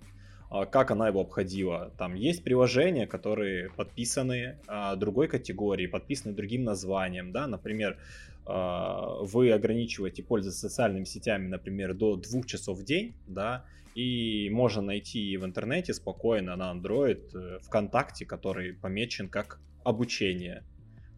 а, 0.50 0.66
как 0.66 0.90
она 0.90 1.08
его 1.08 1.20
обходила. 1.20 1.92
Там 1.98 2.14
есть 2.14 2.42
приложения, 2.42 3.06
которые 3.06 3.70
подписаны 3.70 4.58
а, 4.66 4.96
другой 4.96 5.28
категории, 5.28 5.86
подписаны 5.86 6.34
другим 6.34 6.64
названием, 6.64 7.32
да, 7.32 7.46
например, 7.46 7.98
а, 8.44 9.18
вы 9.20 9.52
ограничиваете 9.52 10.22
пользоваться 10.22 10.68
социальными 10.68 11.04
сетями, 11.04 11.46
например, 11.46 11.94
до 11.94 12.16
двух 12.16 12.46
часов 12.46 12.78
в 12.78 12.84
день, 12.84 13.14
да, 13.26 13.64
и 13.94 14.48
можно 14.50 14.82
найти 14.82 15.36
в 15.36 15.44
интернете 15.44 15.94
спокойно 15.94 16.56
на 16.56 16.72
Android 16.74 17.22
э, 17.34 17.58
ВКонтакте, 17.60 18.24
который 18.24 18.74
помечен 18.74 19.28
как 19.28 19.60
обучение. 19.84 20.64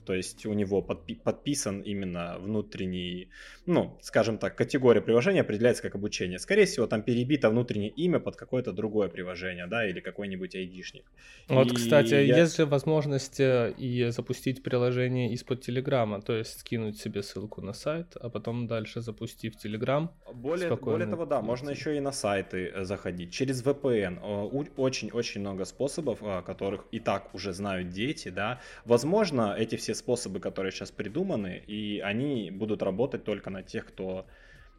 То 0.04 0.14
есть 0.14 0.46
у 0.46 0.52
него 0.52 0.80
подпи- 0.80 1.20
подписан 1.22 1.80
именно 1.80 2.36
внутренний, 2.38 3.28
ну, 3.66 3.98
скажем 4.02 4.38
так, 4.38 4.56
категория 4.56 5.00
приложения 5.00 5.40
определяется 5.40 5.82
как 5.82 5.94
обучение. 5.94 6.38
Скорее 6.38 6.66
всего, 6.66 6.86
там 6.86 7.02
перебито 7.02 7.50
внутреннее 7.50 7.90
имя 7.90 8.20
под 8.20 8.36
какое-то 8.36 8.72
другое 8.72 9.08
приложение, 9.08 9.66
да, 9.66 9.88
или 9.88 10.00
какой-нибудь 10.00 10.54
айдишник. 10.54 11.04
Вот, 11.48 11.72
и 11.72 11.74
кстати, 11.74 12.14
я... 12.14 12.38
есть 12.38 12.56
же 12.56 12.66
возможность 12.66 13.40
э, 13.40 13.74
и 13.76 14.10
запустить 14.10 14.62
приложение 14.62 15.32
из-под 15.32 15.62
Телеграма, 15.62 16.20
то 16.20 16.34
есть 16.34 16.60
скинуть 16.60 16.98
себе 16.98 17.22
ссылку 17.22 17.60
на 17.60 17.72
сайт, 17.72 18.16
а 18.20 18.28
потом 18.28 18.66
дальше 18.66 19.00
запустив 19.00 19.56
Телеграм. 19.56 20.10
Более, 20.32 20.76
более 20.76 21.08
того, 21.08 21.26
да, 21.26 21.40
можно 21.40 21.70
еще 21.70 21.96
и 21.96 22.00
на 22.00 22.12
сайты 22.12 22.70
э, 22.74 22.84
заходить 22.84 23.32
через 23.32 23.62
VPN. 23.64 24.20
Очень-очень 24.76 25.40
много 25.40 25.64
способов, 25.64 26.20
которых 26.44 26.84
и 26.92 27.00
так 27.00 27.34
уже 27.34 27.52
знают 27.52 27.88
дети, 27.88 28.28
да. 28.28 28.60
Возможно, 28.84 29.54
эти 29.58 29.76
все 29.76 29.93
способы, 29.94 30.40
которые 30.40 30.72
сейчас 30.72 30.90
придуманы, 30.90 31.62
и 31.66 32.00
они 32.00 32.50
будут 32.50 32.82
работать 32.82 33.24
только 33.24 33.50
на 33.50 33.62
тех, 33.62 33.86
кто, 33.86 34.26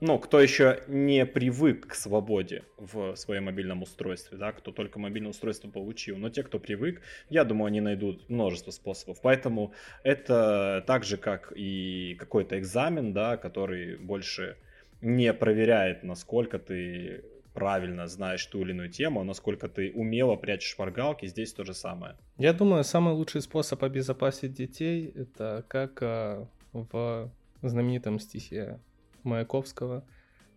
ну, 0.01 0.19
кто 0.19 0.39
еще 0.39 0.83
не 0.87 1.25
привык 1.25 1.87
к 1.87 1.95
свободе 1.95 2.63
в 2.77 3.15
своем 3.15 3.45
мобильном 3.45 3.81
устройстве, 3.81 4.37
да, 4.37 4.51
кто 4.51 4.71
только 4.71 4.99
мобильное 4.99 5.31
устройство 5.31 5.69
получил. 5.69 6.17
Но 6.17 6.29
те, 6.29 6.43
кто 6.43 6.59
привык, 6.59 7.01
я 7.29 7.43
думаю, 7.43 7.67
они 7.67 7.81
найдут 7.81 8.29
множество 8.29 8.71
способов. 8.71 9.19
Поэтому 9.21 9.73
это 10.03 10.83
так 10.87 11.03
же, 11.03 11.17
как 11.17 11.53
и 11.55 12.15
какой-то 12.19 12.59
экзамен, 12.59 13.13
да, 13.13 13.37
который 13.37 13.97
больше 13.97 14.57
не 15.01 15.33
проверяет, 15.33 16.03
насколько 16.03 16.59
ты 16.59 17.23
правильно 17.55 18.07
знаешь 18.07 18.45
ту 18.45 18.61
или 18.61 18.71
иную 18.71 18.89
тему, 18.89 19.23
насколько 19.23 19.67
ты 19.69 19.91
умело 19.95 20.35
прячешь 20.35 20.69
шпаргалки, 20.69 21.25
здесь 21.25 21.53
то 21.53 21.63
же 21.63 21.73
самое. 21.73 22.15
Я 22.37 22.53
думаю, 22.53 22.83
самый 22.83 23.13
лучший 23.13 23.41
способ 23.41 23.83
обезопасить 23.83 24.53
детей— 24.53 25.11
это 25.15 25.65
как 25.69 26.03
а, 26.03 26.47
в 26.73 27.31
знаменитом 27.63 28.19
стихе 28.19 28.79
Маяковского 29.23 30.03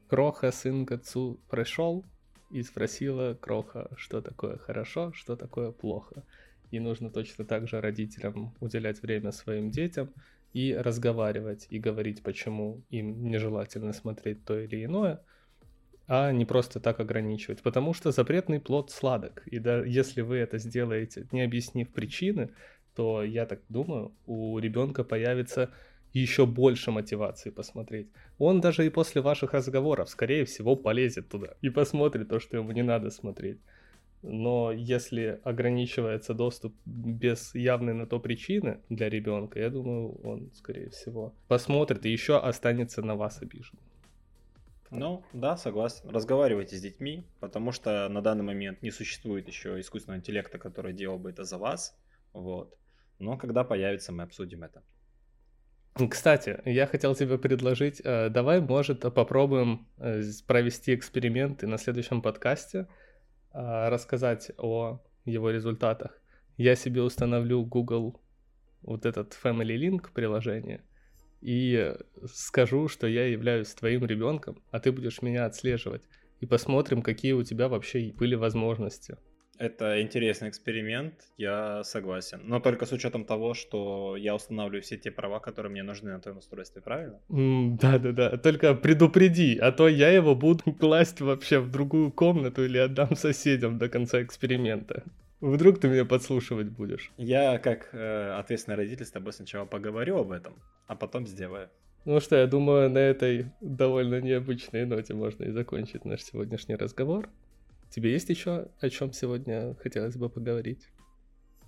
«Кроха, 0.09 0.51
сын 0.51 0.85
к 0.87 0.93
отцу 0.93 1.39
пришел 1.49 2.05
и 2.51 2.63
спросила 2.63 3.35
Кроха, 3.35 3.89
что 3.97 4.21
такое 4.21 4.59
хорошо, 4.59 5.13
что 5.15 5.37
такое 5.37 5.71
плохо». 5.71 6.25
И 6.73 6.81
нужно 6.81 7.11
точно 7.11 7.45
так 7.45 7.69
же 7.69 7.81
родителям 7.81 8.55
уделять 8.61 9.01
время 9.03 9.31
своим 9.31 9.71
детям 9.71 10.13
и 10.53 10.75
разговаривать, 10.75 11.67
и 11.71 11.79
говорить, 11.79 12.23
почему 12.23 12.83
им 12.91 13.23
нежелательно 13.31 13.93
смотреть 13.93 14.45
то 14.45 14.59
или 14.59 14.85
иное— 14.85 15.23
а 16.09 16.33
не 16.33 16.45
просто 16.45 16.81
так 16.81 17.01
ограничивать. 17.01 17.63
Потому 17.63 17.95
что 17.95 18.11
запретный 18.11 18.61
плод 18.61 18.91
сладок. 18.91 19.43
И 19.47 19.59
да, 19.59 19.85
если 19.85 20.23
вы 20.23 20.37
это 20.37 20.59
сделаете, 20.59 21.27
не 21.33 21.43
объяснив 21.43 21.89
причины, 21.91 22.51
то, 22.97 23.23
я 23.23 23.47
так 23.47 23.61
думаю, 23.69 24.13
у 24.27 24.59
ребенка 24.59 25.05
появится 25.05 25.71
еще 26.15 26.47
больше 26.47 26.91
мотивации 26.91 27.51
посмотреть. 27.51 28.09
Он 28.39 28.61
даже 28.61 28.87
и 28.87 28.91
после 28.91 29.21
ваших 29.21 29.53
разговоров, 29.53 30.09
скорее 30.09 30.47
всего, 30.47 30.75
полезет 30.75 31.29
туда 31.29 31.55
и 31.61 31.69
посмотрит 31.69 32.29
то, 32.29 32.41
что 32.41 32.57
ему 32.57 32.73
не 32.73 32.83
надо 32.83 33.11
смотреть. 33.11 33.59
Но 34.23 34.73
если 34.73 35.41
ограничивается 35.45 36.35
доступ 36.35 36.75
без 36.87 37.55
явной 37.55 37.95
на 37.95 38.07
то 38.07 38.19
причины 38.19 38.79
для 38.89 39.09
ребенка, 39.09 39.61
я 39.61 39.71
думаю, 39.71 40.19
он, 40.25 40.51
скорее 40.55 40.89
всего, 40.89 41.35
посмотрит 41.47 42.05
и 42.07 42.11
еще 42.11 42.39
останется 42.39 43.03
на 43.03 43.15
вас 43.15 43.43
обижен. 43.43 43.79
Ну, 44.91 45.25
да, 45.33 45.57
согласен. 45.57 46.09
Разговаривайте 46.09 46.77
с 46.77 46.81
детьми, 46.81 47.25
потому 47.41 47.73
что 47.73 48.09
на 48.09 48.23
данный 48.23 48.45
момент 48.45 48.83
не 48.83 48.91
существует 48.91 49.49
еще 49.49 49.79
искусственного 49.81 50.19
интеллекта, 50.19 50.59
который 50.59 50.93
делал 50.93 51.19
бы 51.19 51.31
это 51.31 51.45
за 51.45 51.59
вас. 51.59 51.97
Вот. 52.33 52.77
Но 53.19 53.37
когда 53.37 53.65
появится, 53.65 54.13
мы 54.13 54.23
обсудим 54.23 54.63
это. 54.63 54.83
Кстати, 56.11 56.61
я 56.65 56.87
хотел 56.87 57.15
тебе 57.17 57.39
предложить, 57.39 58.01
э, 58.05 58.29
давай, 58.29 58.61
может, 58.61 59.01
попробуем 59.01 59.89
э, 59.99 60.23
провести 60.47 60.95
эксперимент 60.95 61.65
и 61.65 61.67
на 61.67 61.77
следующем 61.77 62.23
подкасте 62.23 62.87
э, 63.53 63.89
рассказать 63.89 64.53
о 64.59 65.01
его 65.25 65.51
результатах. 65.51 66.21
Я 66.57 66.77
себе 66.77 67.03
установлю 67.03 67.65
Google 67.65 68.21
вот 68.83 69.07
этот 69.07 69.37
Family 69.43 69.77
Link 69.77 70.13
приложение, 70.15 70.85
и 71.41 71.95
скажу, 72.27 72.89
что 72.89 73.07
я 73.07 73.27
являюсь 73.27 73.75
твоим 73.75 74.05
ребенком, 74.05 74.63
а 74.71 74.81
ты 74.81 74.93
будешь 74.93 75.23
меня 75.23 75.47
отслеживать. 75.47 76.03
И 76.41 76.47
посмотрим, 76.47 77.03
какие 77.03 77.33
у 77.33 77.43
тебя 77.43 77.69
вообще 77.69 78.13
были 78.13 78.35
возможности. 78.35 79.17
Это 79.59 80.01
интересный 80.01 80.49
эксперимент, 80.49 81.15
я 81.37 81.83
согласен. 81.83 82.43
Но 82.45 82.61
только 82.61 82.87
с 82.87 82.93
учетом 82.93 83.25
того, 83.25 83.55
что 83.55 84.17
я 84.17 84.37
устанавливаю 84.37 84.83
все 84.83 84.97
те 84.97 85.11
права, 85.11 85.41
которые 85.41 85.73
мне 85.73 85.83
нужны 85.83 86.13
на 86.13 86.21
твоем 86.21 86.39
устройстве, 86.39 86.81
правильно? 86.81 87.19
Да-да-да, 87.29 88.35
mm, 88.35 88.39
только 88.39 88.75
предупреди, 88.75 89.59
а 89.59 89.73
то 89.73 89.89
я 89.89 90.11
его 90.11 90.37
буду 90.37 90.73
класть 90.81 91.21
вообще 91.21 91.59
в 91.59 91.73
другую 91.73 92.13
комнату 92.13 92.65
или 92.65 92.79
отдам 92.79 93.17
соседям 93.17 93.79
до 93.79 93.89
конца 93.89 94.23
эксперимента. 94.23 95.03
Вдруг 95.41 95.79
ты 95.79 95.89
меня 95.89 96.05
подслушивать 96.05 96.69
будешь? 96.69 97.13
Я, 97.17 97.59
как 97.59 97.91
э, 97.93 98.33
ответственный 98.33 98.77
родитель, 98.77 99.05
с 99.05 99.11
тобой 99.13 99.33
сначала 99.33 99.67
поговорю 99.67 100.19
об 100.19 100.33
этом, 100.33 100.55
а 100.89 100.97
потом 100.97 101.27
сделаю. 101.27 101.71
Ну 102.05 102.21
что, 102.21 102.37
я 102.37 102.47
думаю, 102.47 102.91
на 102.91 102.99
этой 102.99 103.53
довольно 103.61 104.21
необычной 104.21 104.85
ноте 104.85 105.15
можно 105.15 105.45
и 105.45 105.51
закончить 105.51 106.05
наш 106.05 106.23
сегодняшний 106.23 106.75
разговор. 106.75 107.29
Тебе 107.91 108.13
есть 108.13 108.29
еще 108.31 108.69
о 108.81 108.91
чем 108.91 109.13
сегодня 109.13 109.75
хотелось 109.75 110.17
бы 110.17 110.29
поговорить? 110.29 110.89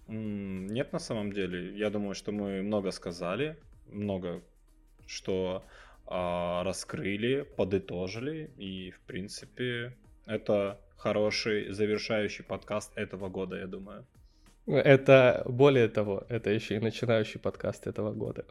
Нет, 0.09 0.93
на 0.93 0.99
самом 0.99 1.33
деле. 1.33 1.79
Я 1.79 1.91
думаю, 1.91 2.15
что 2.15 2.33
мы 2.33 2.63
много 2.63 2.91
сказали, 2.91 3.57
много 3.87 4.43
что 5.07 5.65
э, 6.07 6.63
раскрыли, 6.65 7.43
подытожили, 7.57 8.51
и 8.57 8.91
в 8.91 9.01
принципе 9.01 9.97
это 10.31 10.81
хороший 10.97 11.73
завершающий 11.73 12.45
подкаст 12.45 12.93
этого 12.97 13.29
года, 13.29 13.57
я 13.57 13.67
думаю. 13.67 14.07
Это 14.67 15.43
более 15.47 15.89
того, 15.89 16.25
это 16.29 16.51
еще 16.51 16.77
и 16.77 16.81
начинающий 16.81 17.41
подкаст 17.41 17.87
этого 17.87 18.13
года, 18.13 18.45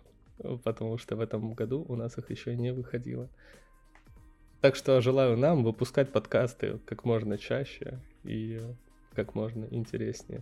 потому 0.64 0.98
что 0.98 1.16
в 1.16 1.22
этом 1.22 1.54
году 1.54 1.86
у 1.88 1.96
нас 1.96 2.18
их 2.18 2.30
еще 2.30 2.56
не 2.56 2.74
выходило. 2.74 3.30
Так 4.60 4.76
что 4.76 5.00
желаю 5.00 5.38
нам 5.38 5.64
выпускать 5.64 6.12
подкасты 6.12 6.80
как 6.86 7.06
можно 7.06 7.38
чаще 7.38 8.00
и 8.26 8.60
как 9.14 9.34
можно 9.34 9.66
интереснее. 9.72 10.42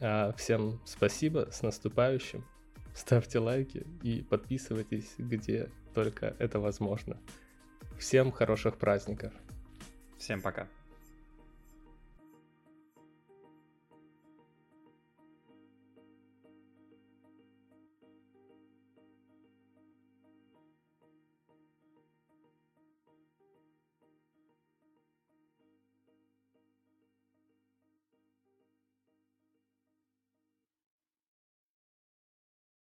А 0.00 0.32
всем 0.36 0.80
спасибо, 0.84 1.48
с 1.50 1.62
наступающим. 1.62 2.44
Ставьте 2.94 3.40
лайки 3.40 3.84
и 4.02 4.22
подписывайтесь, 4.22 5.14
где 5.18 5.68
только 5.94 6.36
это 6.38 6.60
возможно. 6.60 7.16
Всем 7.98 8.30
хороших 8.30 8.76
праздников! 8.76 9.32
Всем 10.18 10.42
пока. 10.42 10.68